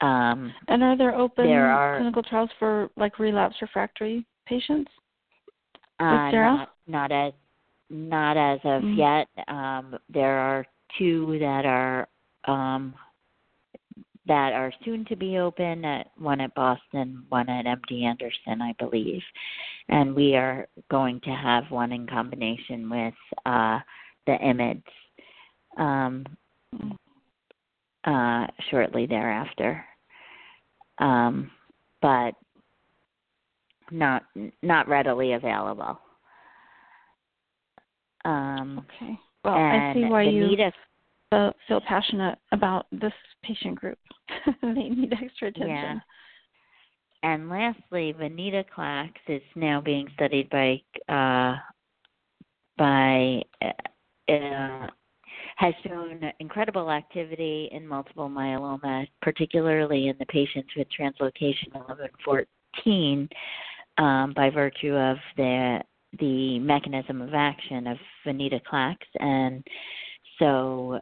Um, 0.00 0.52
and 0.68 0.82
are 0.82 0.96
there 0.96 1.14
open 1.14 1.46
there 1.46 1.70
are, 1.70 1.98
clinical 1.98 2.22
trials 2.22 2.50
for 2.58 2.90
like 2.96 3.18
relapse 3.18 3.56
refractory 3.60 4.26
patients? 4.46 4.90
Uh, 5.98 6.30
not, 6.30 6.68
not 6.86 7.12
as 7.12 7.32
not 7.88 8.36
as 8.36 8.60
of 8.64 8.82
mm-hmm. 8.82 8.98
yet. 8.98 9.48
Um, 9.48 9.96
there 10.12 10.38
are 10.38 10.66
two 10.98 11.38
that 11.40 11.64
are 11.64 12.08
um, 12.46 12.94
that 14.26 14.52
are 14.52 14.72
soon 14.84 15.04
to 15.04 15.16
be 15.16 15.38
open 15.38 15.84
at 15.84 16.08
one 16.18 16.40
at 16.40 16.54
Boston, 16.54 17.24
one 17.28 17.48
at 17.48 17.64
MD 17.64 18.02
Anderson, 18.02 18.60
I 18.60 18.74
believe. 18.78 19.22
And 19.88 20.14
we 20.14 20.34
are 20.34 20.66
going 20.90 21.20
to 21.20 21.30
have 21.30 21.70
one 21.70 21.92
in 21.92 22.06
combination 22.06 22.90
with 22.90 23.14
uh, 23.44 23.78
the 24.26 24.32
IMIDs 24.32 24.82
um, 25.78 26.24
uh, 28.04 28.46
shortly 28.70 29.06
thereafter. 29.06 29.84
Um, 30.98 31.50
but 32.02 32.34
not 33.90 34.24
not 34.62 34.88
readily 34.88 35.34
available. 35.34 36.00
Um, 38.24 38.84
okay. 38.84 39.18
Well, 39.46 39.54
I 39.54 39.92
see 39.94 40.04
why 40.06 40.22
you 40.22 40.56
feel, 41.30 41.52
feel 41.68 41.80
passionate 41.86 42.36
about 42.50 42.86
this 42.90 43.12
patient 43.44 43.76
group. 43.76 43.98
they 44.62 44.72
need 44.72 45.12
extra 45.12 45.48
attention. 45.48 45.68
Yeah. 45.68 45.98
And 47.22 47.48
lastly, 47.48 48.14
venetoclax 48.20 49.12
is 49.28 49.42
now 49.54 49.80
being 49.80 50.08
studied 50.14 50.50
by 50.50 50.80
uh, 51.08 51.56
by 52.76 53.42
uh, 53.62 54.32
uh, 54.32 54.86
has 55.56 55.74
shown 55.86 56.20
incredible 56.40 56.90
activity 56.90 57.68
in 57.72 57.86
multiple 57.86 58.28
myeloma, 58.28 59.06
particularly 59.22 60.08
in 60.08 60.16
the 60.18 60.26
patients 60.26 60.68
with 60.76 60.88
translocation 60.88 61.72
1114, 61.72 63.28
um, 63.98 64.32
by 64.34 64.50
virtue 64.50 64.94
of 64.94 65.16
the 65.36 65.80
the 66.18 66.58
mechanism 66.58 67.22
of 67.22 67.34
action 67.34 67.86
of 67.86 67.98
venetoclax, 68.26 68.96
and 69.20 69.64
so 70.38 71.00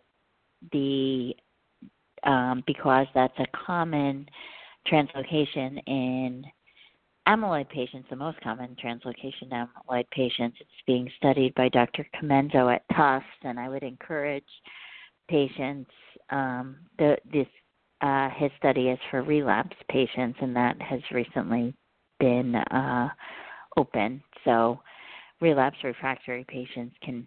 the 0.73 1.35
um, 2.25 2.63
because 2.67 3.07
that's 3.15 3.39
a 3.39 3.47
common 3.67 4.27
translocation 4.91 5.83
in 5.87 6.45
amyloid 7.29 7.69
patients, 7.71 8.07
the 8.11 8.17
most 8.17 8.41
common 8.41 8.77
translocation 8.83 9.43
in 9.43 9.51
amyloid 9.51 10.09
patients. 10.11 10.57
It's 10.61 10.71
being 10.87 11.11
studied 11.17 11.55
by 11.55 11.69
Dr. 11.69 12.07
Comenzo 12.15 12.75
at 12.75 12.83
Tufts, 12.95 13.27
and 13.43 13.59
I 13.59 13.69
would 13.69 13.83
encourage 13.83 14.45
patients. 15.29 15.91
Um, 16.31 16.77
the, 16.99 17.17
this 17.31 17.47
uh, 18.01 18.29
his 18.37 18.51
study 18.59 18.89
is 18.89 18.99
for 19.11 19.23
relapse 19.23 19.77
patients, 19.91 20.39
and 20.43 20.55
that 20.55 20.81
has 20.83 21.01
recently 21.11 21.75
been 22.21 22.55
uh, 22.55 23.09
open. 23.77 24.23
So, 24.45 24.81
relapse 25.45 25.77
refractory 25.85 26.45
patients 26.49 26.97
can 27.03 27.27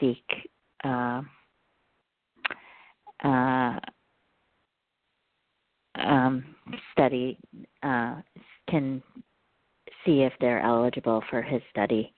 seek. 0.00 0.24
Uh, 0.82 1.20
uh, 3.22 3.78
um, 5.96 6.54
study 6.92 7.38
uh, 7.82 8.16
can 8.70 9.02
see 10.04 10.22
if 10.22 10.32
they're 10.40 10.62
eligible 10.62 11.22
for 11.28 11.42
his 11.42 11.60
study 11.70 12.14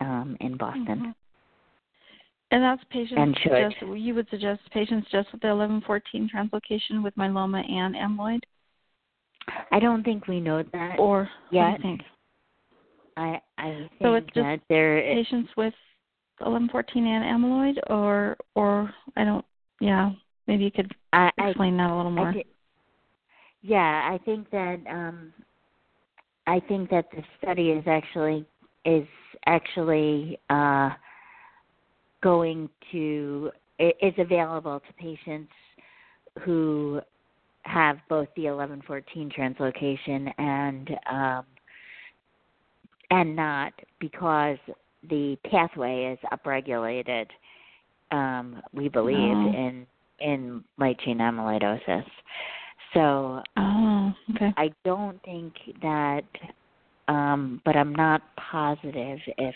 um, 0.00 0.36
in 0.40 0.56
Boston. 0.56 0.86
Mm-hmm. 0.86 1.10
And 2.50 2.62
that's 2.62 2.82
patients 2.90 3.18
and 3.18 3.34
just 3.34 3.76
you 3.96 4.14
would 4.14 4.28
suggest 4.28 4.60
patients 4.72 5.06
just 5.10 5.32
with 5.32 5.40
the 5.40 5.54
1114 5.54 6.28
translocation 6.34 7.02
with 7.02 7.14
myeloma 7.16 7.66
and 7.70 7.94
amyloid. 7.94 8.40
I 9.70 9.80
don't 9.80 10.02
think 10.02 10.28
we 10.28 10.38
know 10.38 10.62
that 10.72 10.98
or 10.98 11.30
yet. 11.50 11.80
think? 11.80 12.02
I 13.16 13.40
I 13.58 13.70
think 13.70 13.90
so 14.02 14.14
it's 14.14 14.26
just 14.26 14.36
that 14.36 14.60
there 14.68 14.98
patients 14.98 15.50
with 15.56 15.74
1114 16.38 17.06
and 17.06 17.24
amyloid, 17.24 17.78
or 17.90 18.36
or 18.54 18.92
I 19.16 19.24
don't. 19.24 19.44
Yeah, 19.80 20.12
maybe 20.46 20.64
you 20.64 20.70
could 20.70 20.92
I, 21.12 21.30
explain 21.38 21.78
I, 21.78 21.84
that 21.84 21.92
a 21.92 21.96
little 21.96 22.10
more. 22.10 22.28
I, 22.28 22.44
yeah, 23.62 24.10
I 24.12 24.18
think 24.24 24.50
that 24.50 24.80
um, 24.88 25.32
I 26.46 26.60
think 26.60 26.90
that 26.90 27.06
the 27.12 27.22
study 27.40 27.70
is 27.70 27.84
actually 27.86 28.46
is 28.84 29.06
actually 29.46 30.38
uh, 30.50 30.90
going 32.22 32.68
to 32.92 33.50
is 33.78 34.14
available 34.18 34.80
to 34.80 34.92
patients 34.94 35.52
who 36.44 37.00
have 37.62 37.98
both 38.08 38.28
the 38.36 38.42
1114 38.42 39.30
translocation 39.30 40.32
and 40.38 40.90
um, 41.10 41.44
and 43.12 43.36
not 43.36 43.72
because 44.00 44.56
the 45.10 45.36
pathway 45.50 46.12
is 46.12 46.18
upregulated. 46.32 47.26
Um, 48.10 48.62
we 48.72 48.88
believe 48.88 49.16
oh. 49.18 49.52
in 49.52 49.86
in 50.20 50.64
light 50.78 50.98
chain 51.00 51.18
amyloidosis. 51.18 52.04
So 52.94 53.42
oh, 53.58 54.12
okay. 54.34 54.52
I 54.56 54.70
don't 54.84 55.22
think 55.24 55.52
that, 55.82 56.24
um, 57.08 57.60
but 57.64 57.76
I'm 57.76 57.94
not 57.94 58.22
positive 58.36 59.18
if 59.38 59.54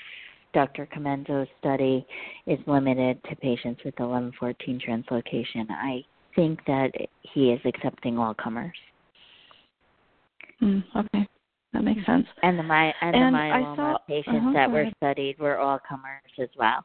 Dr. 0.53 0.89
Comenzo's 0.95 1.49
study 1.61 2.07
is 2.47 2.59
limited 2.67 3.23
to 3.29 3.37
patients 3.37 3.81
with 3.85 3.95
1114 3.99 4.81
translocation. 4.87 5.67
I 5.71 6.03
think 6.35 6.61
that 6.67 6.93
he 7.35 7.53
is 7.53 7.61
accepting 7.65 8.19
all 8.19 8.35
comers. 8.35 8.77
Mm, 10.63 10.83
okay, 10.97 11.29
that 11.77 11.85
makes 11.85 12.07
sense. 12.07 12.27
And 12.43 12.59
the 12.59 12.63
my 12.63 12.93
and, 13.03 13.15
and 13.15 13.35
the 13.35 13.39
myeloma 13.39 13.77
saw, 13.77 13.99
patients 14.09 14.37
uh-huh, 14.37 14.53
that 14.55 14.71
were 14.71 14.87
studied 14.97 15.39
were 15.39 15.59
all 15.59 15.79
comers 15.87 16.23
as 16.41 16.49
well. 16.57 16.85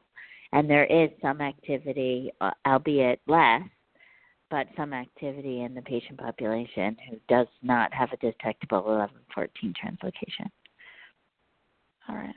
And 0.52 0.68
there 0.68 0.84
is 0.84 1.08
some 1.22 1.40
activity, 1.40 2.30
uh, 2.42 2.50
albeit 2.66 3.20
less, 3.26 3.62
but 4.50 4.66
some 4.76 4.92
activity 4.92 5.62
in 5.62 5.74
the 5.74 5.80
patient 5.80 6.18
population 6.18 6.96
who 7.08 7.16
does 7.28 7.46
not 7.62 7.92
have 7.94 8.10
a 8.12 8.18
detectable 8.18 8.84
1114 8.84 9.72
translocation. 9.82 10.50
All 12.08 12.16
right. 12.16 12.34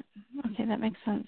Okay, 0.51 0.66
that 0.66 0.80
makes 0.80 0.97
sense. 1.03 1.28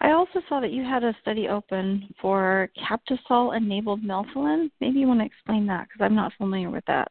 I 0.00 0.12
also 0.12 0.40
saw 0.48 0.60
that 0.60 0.70
you 0.70 0.84
had 0.84 1.02
a 1.02 1.16
study 1.20 1.48
open 1.48 2.08
for 2.20 2.68
Captisol 2.78 3.56
enabled 3.56 4.02
melphalan. 4.02 4.70
Maybe 4.80 5.00
you 5.00 5.08
want 5.08 5.20
to 5.20 5.26
explain 5.26 5.66
that 5.66 5.88
because 5.88 6.04
I'm 6.04 6.14
not 6.14 6.32
familiar 6.38 6.70
with 6.70 6.84
that. 6.86 7.10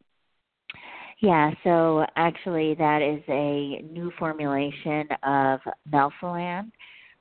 Yeah, 1.22 1.52
so 1.64 2.04
actually, 2.16 2.74
that 2.76 3.04
is 3.04 3.22
a 3.30 3.84
new 3.94 4.12
formulation 4.18 5.08
of 5.22 5.60
melphalan 5.94 6.72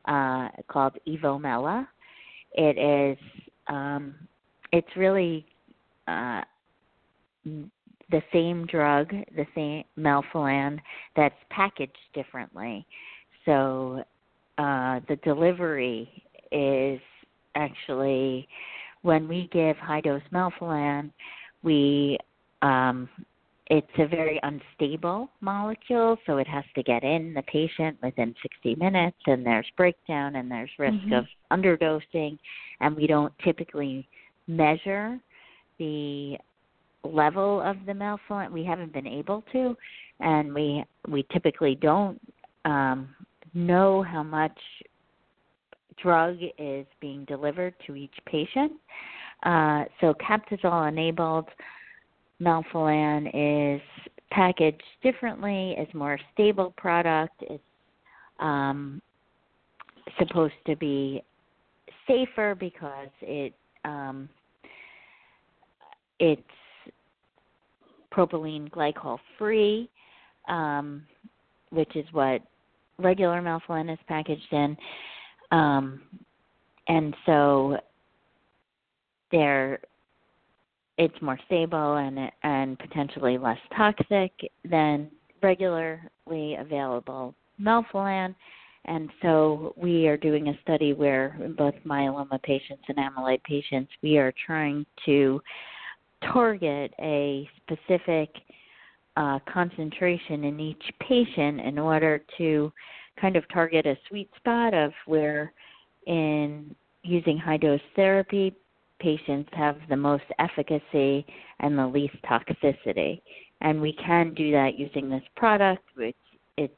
uh, 0.07 0.49
called 0.69 0.97
Evomela. 1.07 1.87
It 2.55 2.79
is 2.79 3.19
um, 3.69 4.15
it's 4.73 4.89
really 4.97 5.45
uh, 6.09 6.41
the 7.45 8.23
same 8.33 8.65
drug, 8.67 9.11
the 9.11 9.47
same 9.55 9.85
melphalan 9.99 10.79
that's 11.15 11.35
packaged 11.51 11.99
differently. 12.15 12.87
So 13.45 14.03
uh, 14.57 15.01
the 15.09 15.17
delivery 15.23 16.09
is 16.51 17.01
actually 17.55 18.49
when 19.03 19.29
we 19.29 19.51
give 19.53 19.77
high 19.77 20.01
dose 20.01 20.23
melphalan, 20.33 21.13
we 21.63 22.17
um, 22.63 23.07
it's 23.71 23.87
a 23.99 24.07
very 24.09 24.41
unstable 24.43 25.31
molecule, 25.41 26.17
so 26.27 26.39
it 26.39 26.49
has 26.49 26.65
to 26.75 26.83
get 26.83 27.05
in 27.05 27.33
the 27.33 27.43
patient 27.43 27.97
within 28.03 28.35
60 28.43 28.75
minutes, 28.75 29.17
and 29.27 29.47
there's 29.47 29.67
breakdown 29.77 30.35
and 30.35 30.51
there's 30.51 30.71
risk 30.77 30.95
mm-hmm. 30.95 31.13
of 31.13 31.25
underdosing, 31.53 32.37
and 32.81 32.97
we 32.97 33.07
don't 33.07 33.33
typically 33.45 34.09
measure 34.49 35.19
the 35.79 36.37
level 37.05 37.63
of 37.63 37.77
the 37.87 37.93
melphalan. 37.93 38.51
We 38.51 38.65
haven't 38.65 38.93
been 38.93 39.07
able 39.07 39.45
to, 39.53 39.77
and 40.19 40.53
we 40.53 40.85
we 41.09 41.25
typically 41.33 41.77
don't 41.81 42.21
um, 42.65 43.09
know 43.55 44.03
how 44.03 44.25
much 44.25 44.59
drug 46.03 46.39
is 46.59 46.87
being 47.01 47.25
delivered 47.27 47.75
to 47.87 47.95
each 47.95 48.15
patient. 48.27 48.73
Uh, 49.45 49.85
so 50.01 50.13
Captisol 50.15 50.89
enabled 50.89 51.47
melphalan 52.41 53.77
is 53.77 53.83
packaged 54.31 54.83
differently, 55.03 55.73
is 55.73 55.93
more 55.95 56.19
stable 56.33 56.73
product, 56.77 57.43
is 57.51 57.61
um, 58.39 59.03
supposed 60.19 60.55
to 60.67 60.77
be 60.77 61.23
safer 62.07 62.55
because 62.55 63.09
it 63.23 63.53
um, 63.85 64.29
it's 66.19 66.43
propylene 68.13 68.69
glycol 68.71 69.19
free, 69.39 69.89
um, 70.49 71.03
which 71.71 71.95
is 71.97 72.05
what 72.13 72.43
regular 72.99 73.41
melphalan 73.41 73.93
is 73.93 73.99
packaged 74.07 74.53
in. 74.53 74.77
Um, 75.51 76.01
and 76.89 77.15
so 77.25 77.79
they're 79.31 79.79
it's 81.01 81.23
more 81.23 81.39
stable 81.47 81.97
and 81.97 82.31
and 82.43 82.79
potentially 82.79 83.39
less 83.39 83.59
toxic 83.75 84.33
than 84.71 85.11
regularly 85.43 86.57
available 86.59 87.35
melphalan. 87.61 88.35
And 88.85 89.09
so 89.23 89.75
we 89.77 90.09
are 90.09 90.19
doing 90.19 90.49
a 90.49 90.59
study 90.63 90.93
where 90.93 91.37
both 91.57 91.75
myeloma 91.87 92.43
patients 92.43 92.83
and 92.89 92.99
amyloid 92.99 93.43
patients, 93.45 93.91
we 94.03 94.19
are 94.19 94.33
trying 94.47 94.85
to 95.07 95.41
target 96.33 96.93
a 97.01 97.49
specific 97.63 98.29
uh, 99.17 99.39
concentration 99.51 100.45
in 100.45 100.61
each 100.61 100.83
patient 101.07 101.61
in 101.61 101.79
order 101.79 102.23
to 102.37 102.71
kind 103.19 103.37
of 103.37 103.45
target 103.53 103.87
a 103.87 103.97
sweet 104.09 104.31
spot 104.37 104.75
of 104.75 104.93
where 105.07 105.53
in 106.07 106.75
using 107.03 107.39
high 107.39 107.57
dose 107.57 107.81
therapy 107.97 108.55
patients 109.01 109.51
have 109.53 109.77
the 109.89 109.97
most 109.97 110.25
efficacy 110.39 111.27
and 111.61 111.79
the 111.79 111.87
least 111.87 112.17
toxicity. 112.25 113.21
And 113.61 113.81
we 113.81 113.93
can 113.95 114.35
do 114.35 114.53
that 114.53 114.79
using 114.79 115.11
this 115.11 115.23
product, 115.37 115.83
which 115.95 116.17
it's 116.57 116.73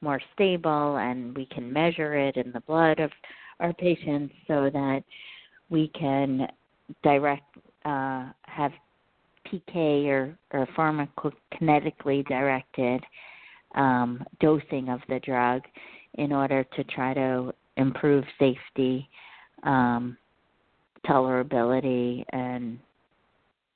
more 0.00 0.20
stable 0.34 0.98
and 0.98 1.36
we 1.36 1.46
can 1.46 1.72
measure 1.72 2.14
it 2.14 2.36
in 2.36 2.52
the 2.52 2.60
blood 2.60 3.00
of 3.00 3.10
our 3.60 3.72
patients 3.72 4.34
so 4.46 4.70
that 4.72 5.02
we 5.70 5.88
can 5.98 6.46
direct 7.02 7.56
uh, 7.84 8.26
have 8.42 8.72
PK 9.46 10.06
or, 10.06 10.36
or 10.52 10.66
pharmacokinetically 10.76 12.26
directed 12.26 13.00
um, 13.74 14.24
dosing 14.40 14.88
of 14.88 15.00
the 15.08 15.20
drug 15.20 15.62
in 16.14 16.32
order 16.32 16.64
to 16.76 16.84
try 16.84 17.14
to 17.14 17.52
improve 17.76 18.24
safety, 18.38 19.08
um, 19.62 20.16
tolerability, 21.08 22.24
and 22.30 22.78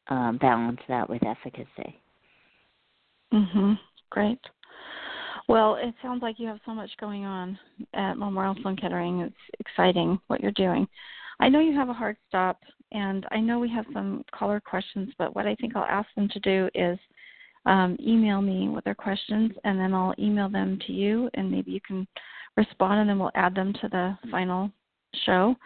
um, 0.09 0.39
balance 0.39 0.81
that 0.89 1.09
with 1.09 1.22
efficacy. 1.24 2.01
Mhm. 3.33 3.78
Great. 4.11 4.41
Well, 5.49 5.76
it 5.76 5.95
sounds 6.03 6.22
like 6.22 6.39
you 6.39 6.49
have 6.49 6.61
so 6.64 6.74
much 6.74 6.91
going 6.99 7.24
on 7.24 7.59
at 7.95 8.18
Memorial 8.18 8.57
Sloan 8.62 8.76
Kettering. 8.76 9.20
It's 9.20 9.35
exciting 9.59 10.20
what 10.26 10.41
you're 10.41 10.53
doing. 10.53 10.87
I 11.41 11.49
know 11.49 11.61
you 11.61 11.74
have 11.74 11.89
a 11.89 11.95
hard 11.95 12.16
stop, 12.28 12.62
and 12.93 13.26
I 13.31 13.41
know 13.41 13.59
we 13.59 13.68
have 13.70 13.87
some 13.93 14.24
caller 14.33 14.61
questions, 14.61 15.12
but 15.16 15.35
what 15.35 15.47
I 15.47 15.55
think 15.57 15.74
I'll 15.74 15.85
ask 15.85 16.09
them 16.14 16.28
to 16.28 16.41
do 16.41 16.68
is 16.74 16.99
um, 17.66 17.97
email 18.01 18.43
me 18.43 18.68
with 18.68 18.85
their 18.85 18.95
questions, 18.95 19.53
and 19.64 19.78
then 19.78 19.95
I'll 19.95 20.14
email 20.18 20.49
them 20.49 20.78
to 20.87 20.93
you, 20.93 21.31
and 21.35 21.51
maybe 21.51 21.70
you 21.70 21.81
can 21.81 22.07
respond, 22.57 23.01
and 23.01 23.09
then 23.09 23.18
we'll 23.18 23.31
add 23.35 23.55
them 23.55 23.72
to 23.74 23.89
the 23.89 24.18
final 24.31 24.70
show 25.24 25.57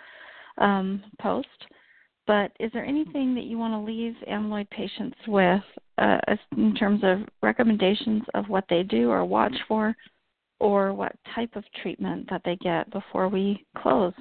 um, 0.59 1.03
post. 1.21 1.49
But 2.27 2.53
is 2.59 2.71
there 2.73 2.85
anything 2.85 3.35
that 3.35 3.45
you 3.45 3.59
want 3.59 3.75
to 3.75 3.93
leave 3.93 4.15
amyloid 4.31 4.71
patients 4.71 5.17
with 5.29 5.63
uh, 5.99 6.19
in 6.57 6.75
terms 6.75 7.03
of 7.05 7.21
recommendations 7.43 8.23
of 8.35 8.49
what 8.49 8.65
they 8.71 8.83
do 8.83 9.11
or 9.11 9.25
watch 9.25 9.55
for, 9.69 9.95
or 10.59 10.95
what 10.95 11.15
type 11.35 11.55
of 11.57 11.65
treatment 11.83 12.29
that 12.31 12.41
they 12.45 12.57
get 12.57 12.91
before 12.91 13.29
we 13.29 13.67
close? 13.77 14.15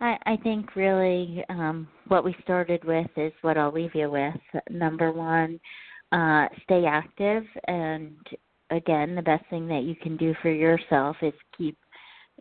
I, 0.00 0.16
I 0.26 0.36
think 0.42 0.74
really 0.74 1.44
um, 1.50 1.86
what 2.08 2.24
we 2.24 2.34
started 2.42 2.82
with 2.84 3.06
is 3.16 3.32
what 3.42 3.58
I'll 3.58 3.72
leave 3.72 3.94
you 3.94 4.10
with. 4.10 4.34
Number 4.70 5.12
one, 5.12 5.60
uh, 6.12 6.46
stay 6.64 6.84
active, 6.86 7.44
and 7.68 8.16
again, 8.70 9.14
the 9.14 9.22
best 9.22 9.44
thing 9.50 9.68
that 9.68 9.84
you 9.84 9.94
can 9.94 10.16
do 10.16 10.34
for 10.42 10.50
yourself 10.50 11.16
is 11.22 11.32
keep 11.56 11.76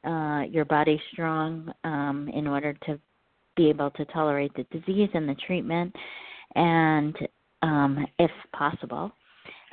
uh, 0.03 0.43
your 0.49 0.65
body 0.65 1.01
strong 1.11 1.71
um, 1.83 2.29
in 2.33 2.47
order 2.47 2.73
to 2.85 2.99
be 3.55 3.69
able 3.69 3.91
to 3.91 4.05
tolerate 4.05 4.51
the 4.55 4.63
disease 4.77 5.09
and 5.13 5.27
the 5.27 5.35
treatment, 5.45 5.95
and 6.55 7.15
um, 7.61 8.05
if 8.19 8.31
possible. 8.55 9.11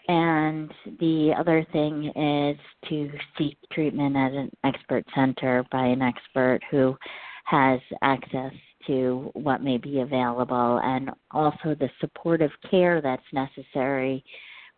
And 0.08 0.72
the 0.98 1.32
other 1.38 1.64
thing 1.72 2.06
is 2.06 2.58
to 2.88 3.10
seek 3.38 3.56
treatment 3.72 4.16
at 4.16 4.32
an 4.32 4.50
expert 4.64 5.04
center 5.14 5.64
by 5.70 5.84
an 5.86 6.02
expert 6.02 6.60
who 6.70 6.96
has 7.44 7.80
access 8.02 8.52
to 8.86 9.30
what 9.34 9.62
may 9.62 9.76
be 9.76 10.00
available 10.00 10.80
and 10.82 11.10
also 11.30 11.74
the 11.78 11.90
supportive 12.00 12.50
care 12.70 13.00
that's 13.00 13.22
necessary 13.32 14.24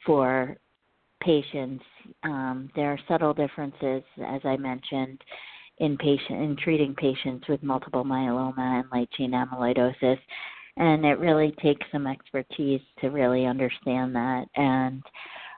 for 0.04 0.56
patients. 1.22 1.84
Um, 2.24 2.70
there 2.74 2.90
are 2.90 2.98
subtle 3.08 3.34
differences, 3.34 4.02
as 4.26 4.40
I 4.44 4.56
mentioned, 4.56 5.20
in 5.78 5.96
patient 5.96 6.42
in 6.42 6.56
treating 6.56 6.94
patients 6.94 7.46
with 7.48 7.62
multiple 7.62 8.04
myeloma 8.04 8.80
and 8.80 8.84
light 8.92 9.10
chain 9.12 9.32
amyloidosis, 9.32 10.18
and 10.76 11.04
it 11.04 11.18
really 11.18 11.54
takes 11.62 11.84
some 11.90 12.06
expertise 12.06 12.80
to 13.00 13.08
really 13.08 13.46
understand 13.46 14.14
that 14.14 14.46
and 14.56 15.02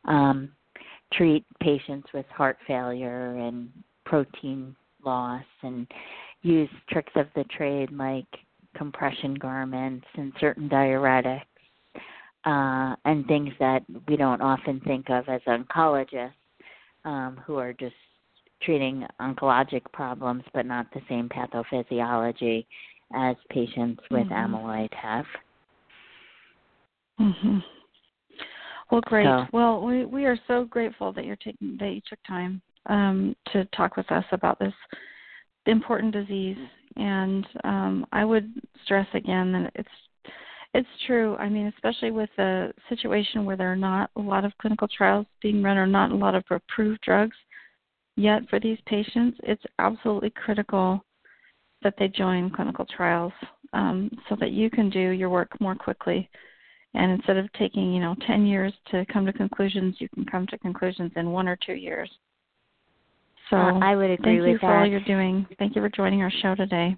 um, 0.06 0.50
treat 1.12 1.44
patients 1.60 2.08
with 2.14 2.26
heart 2.26 2.58
failure 2.66 3.36
and 3.36 3.68
protein 4.06 4.74
loss 5.04 5.44
and 5.62 5.86
use 6.42 6.68
tricks 6.90 7.12
of 7.16 7.26
the 7.34 7.44
trade 7.44 7.90
like 7.92 8.26
compression 8.76 9.34
garments 9.34 10.06
and 10.16 10.32
certain 10.40 10.68
diuretics 10.68 11.42
uh, 12.44 12.94
and 13.04 13.26
things 13.26 13.52
that 13.58 13.82
we 14.08 14.16
don't 14.16 14.42
often 14.42 14.80
think 14.80 15.10
of 15.10 15.28
as 15.28 15.40
oncologists 15.46 16.32
um, 17.04 17.40
who 17.46 17.56
are 17.56 17.72
just 17.72 17.94
treating 18.62 19.06
oncologic 19.20 19.82
problems 19.92 20.42
but 20.52 20.66
not 20.66 20.86
the 20.94 21.00
same 21.08 21.28
pathophysiology 21.28 22.64
as 23.14 23.36
patients 23.50 24.02
with 24.10 24.26
mm-hmm. 24.26 24.54
amyloid 24.54 24.92
have. 24.94 25.26
Mhm. 27.20 27.62
Well, 28.90 29.00
great. 29.02 29.24
So, 29.24 29.46
well, 29.52 29.80
we 29.80 30.04
we 30.04 30.26
are 30.26 30.38
so 30.46 30.64
grateful 30.64 31.12
that 31.12 31.24
you're 31.24 31.36
taking 31.36 31.76
that 31.78 31.90
you 31.90 32.00
took 32.08 32.18
time 32.26 32.60
um, 32.86 33.34
to 33.52 33.64
talk 33.66 33.96
with 33.96 34.10
us 34.10 34.24
about 34.32 34.58
this 34.58 34.74
important 35.66 36.12
disease. 36.12 36.58
And 36.96 37.46
um, 37.64 38.06
I 38.12 38.24
would 38.24 38.52
stress 38.84 39.06
again 39.14 39.52
that 39.52 39.72
it's 39.74 39.88
it's 40.74 40.88
true. 41.06 41.36
I 41.36 41.48
mean, 41.48 41.66
especially 41.68 42.10
with 42.10 42.30
a 42.38 42.72
situation 42.88 43.44
where 43.44 43.56
there 43.56 43.72
are 43.72 43.76
not 43.76 44.10
a 44.16 44.20
lot 44.20 44.44
of 44.44 44.52
clinical 44.60 44.88
trials 44.88 45.26
being 45.40 45.62
run 45.62 45.78
or 45.78 45.86
not 45.86 46.10
a 46.10 46.16
lot 46.16 46.34
of 46.34 46.44
approved 46.50 47.00
drugs 47.02 47.36
yet 48.16 48.42
for 48.48 48.60
these 48.60 48.78
patients, 48.86 49.38
it's 49.44 49.62
absolutely 49.78 50.30
critical 50.30 51.04
that 51.82 51.94
they 51.98 52.08
join 52.08 52.50
clinical 52.50 52.86
trials 52.86 53.32
um, 53.72 54.10
so 54.28 54.36
that 54.40 54.52
you 54.52 54.70
can 54.70 54.90
do 54.90 55.10
your 55.10 55.30
work 55.30 55.60
more 55.60 55.74
quickly. 55.74 56.28
And 56.94 57.10
instead 57.12 57.36
of 57.36 57.52
taking, 57.54 57.92
you 57.92 58.00
know, 58.00 58.14
10 58.26 58.46
years 58.46 58.72
to 58.90 59.04
come 59.12 59.26
to 59.26 59.32
conclusions, 59.32 59.96
you 59.98 60.08
can 60.14 60.24
come 60.24 60.46
to 60.48 60.58
conclusions 60.58 61.12
in 61.16 61.30
one 61.30 61.48
or 61.48 61.58
two 61.64 61.74
years. 61.74 62.10
So 63.50 63.56
uh, 63.56 63.78
I 63.80 63.94
would 63.94 64.10
agree 64.10 64.36
thank 64.36 64.40
with 64.40 64.52
you 64.52 64.58
for 64.58 64.74
all 64.74 64.86
you're 64.86 65.00
doing. 65.00 65.46
Thank 65.58 65.76
you 65.76 65.82
for 65.82 65.88
joining 65.88 66.22
our 66.22 66.32
show 66.42 66.54
today. 66.54 66.96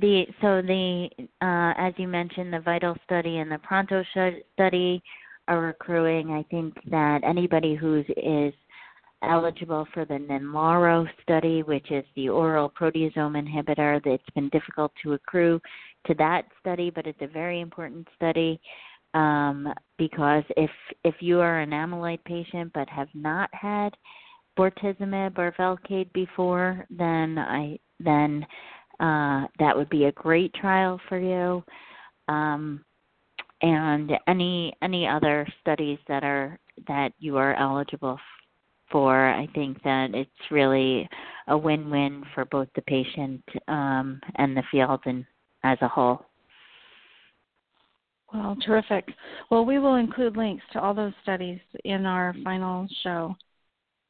The 0.00 0.24
so 0.40 0.62
the 0.62 1.08
uh, 1.42 1.74
as 1.76 1.92
you 1.98 2.08
mentioned, 2.08 2.52
the 2.52 2.60
vital 2.60 2.96
study 3.04 3.38
and 3.38 3.50
the 3.50 3.58
pronto 3.58 4.02
study 4.54 5.02
are 5.48 5.68
accruing. 5.68 6.30
I 6.30 6.44
think 6.50 6.74
that 6.90 7.22
anybody 7.24 7.74
who 7.74 8.02
is 8.16 8.54
eligible 9.22 9.86
for 9.92 10.04
the 10.04 10.14
Ninlaro 10.14 11.06
study, 11.22 11.62
which 11.62 11.90
is 11.90 12.04
the 12.16 12.28
oral 12.28 12.70
proteasome 12.70 13.36
inhibitor, 13.36 14.04
it's 14.06 14.30
been 14.34 14.48
difficult 14.48 14.92
to 15.02 15.12
accrue 15.12 15.60
to 16.06 16.14
that 16.14 16.46
study, 16.60 16.90
but 16.90 17.06
it's 17.06 17.20
a 17.20 17.26
very 17.26 17.60
important 17.60 18.08
study 18.16 18.60
um, 19.14 19.72
because 19.98 20.44
if 20.56 20.70
if 21.04 21.16
you 21.20 21.40
are 21.40 21.60
an 21.60 21.70
amyloid 21.70 22.24
patient 22.24 22.72
but 22.72 22.88
have 22.88 23.08
not 23.14 23.50
had 23.52 23.90
bortezomib 24.58 25.38
or 25.38 25.52
Velcade 25.58 26.12
before, 26.12 26.86
then 26.90 27.38
I 27.38 27.78
then 28.00 28.44
uh, 29.02 29.46
that 29.58 29.76
would 29.76 29.90
be 29.90 30.04
a 30.04 30.12
great 30.12 30.54
trial 30.54 31.00
for 31.08 31.18
you. 31.18 31.62
Um, 32.32 32.84
and 33.60 34.12
any 34.28 34.72
any 34.80 35.06
other 35.06 35.46
studies 35.60 35.98
that 36.08 36.24
are 36.24 36.58
that 36.86 37.12
you 37.18 37.36
are 37.36 37.54
eligible 37.54 38.18
for, 38.90 39.28
I 39.28 39.48
think 39.54 39.82
that 39.82 40.14
it's 40.14 40.30
really 40.50 41.08
a 41.48 41.58
win-win 41.58 42.24
for 42.34 42.44
both 42.44 42.68
the 42.74 42.82
patient 42.82 43.42
um, 43.68 44.20
and 44.36 44.56
the 44.56 44.62
field 44.70 45.00
and 45.06 45.24
as 45.64 45.78
a 45.80 45.88
whole. 45.88 46.24
Well, 48.32 48.56
terrific. 48.64 49.06
Well, 49.50 49.64
we 49.64 49.78
will 49.78 49.96
include 49.96 50.36
links 50.36 50.64
to 50.72 50.80
all 50.80 50.94
those 50.94 51.12
studies 51.22 51.60
in 51.84 52.06
our 52.06 52.34
final 52.44 52.86
show 53.02 53.36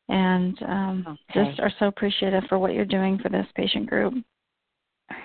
and 0.08 0.56
um, 0.62 1.18
okay. 1.30 1.48
just 1.48 1.60
are 1.60 1.72
so 1.78 1.86
appreciative 1.86 2.44
for 2.48 2.58
what 2.58 2.74
you're 2.74 2.84
doing 2.84 3.18
for 3.18 3.30
this 3.30 3.46
patient 3.56 3.88
group. 3.88 4.14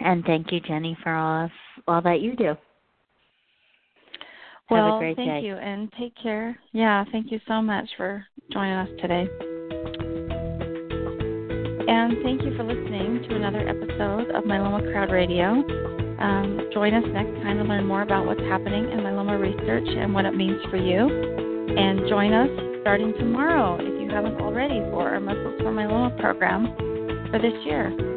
And 0.02 0.24
thank 0.26 0.52
you, 0.52 0.60
Jenny, 0.62 0.98
for 1.04 1.14
all 1.14 1.46
of, 1.46 1.52
all 1.88 2.02
that 2.02 2.22
you 2.22 2.36
do. 2.36 2.56
Well, 4.70 5.00
thank 5.00 5.18
day. 5.18 5.42
you, 5.44 5.56
and 5.56 5.92
take 5.98 6.14
care. 6.22 6.58
Yeah, 6.74 7.06
thank 7.12 7.32
you 7.32 7.40
so 7.48 7.62
much 7.62 7.88
for 7.96 8.26
joining 8.52 8.74
us 8.74 8.90
today. 9.00 9.28
And 11.88 12.18
thank 12.22 12.42
you 12.42 12.56
for 12.58 12.64
listening 12.64 13.24
to 13.30 13.36
another 13.36 13.68
episode 13.68 14.30
of 14.36 14.44
Myeloma 14.44 14.92
Crowd 14.92 15.10
Radio. 15.10 15.64
Um, 16.20 16.70
join 16.74 16.94
us 16.94 17.04
next 17.14 17.32
time 17.44 17.58
to 17.58 17.64
learn 17.64 17.86
more 17.86 18.02
about 18.02 18.26
what's 18.26 18.42
happening 18.42 18.92
in 18.92 19.00
myeloma 19.00 19.40
research 19.40 19.88
and 19.88 20.14
what 20.14 20.26
it 20.26 20.36
means 20.36 20.60
for 20.70 20.78
you. 20.78 21.08
And 21.78 22.10
join 22.10 22.34
us 22.34 22.50
starting 22.82 23.14
tomorrow 23.14 23.78
if 23.80 24.02
you 24.02 24.10
haven't 24.10 24.42
already 24.42 24.80
for 24.92 25.10
our 25.10 25.20
Muscles 25.22 25.60
for 25.60 25.72
Myeloma 25.72 26.20
program 26.20 26.76
for 27.32 27.40
this 27.40 27.54
year. 27.66 28.17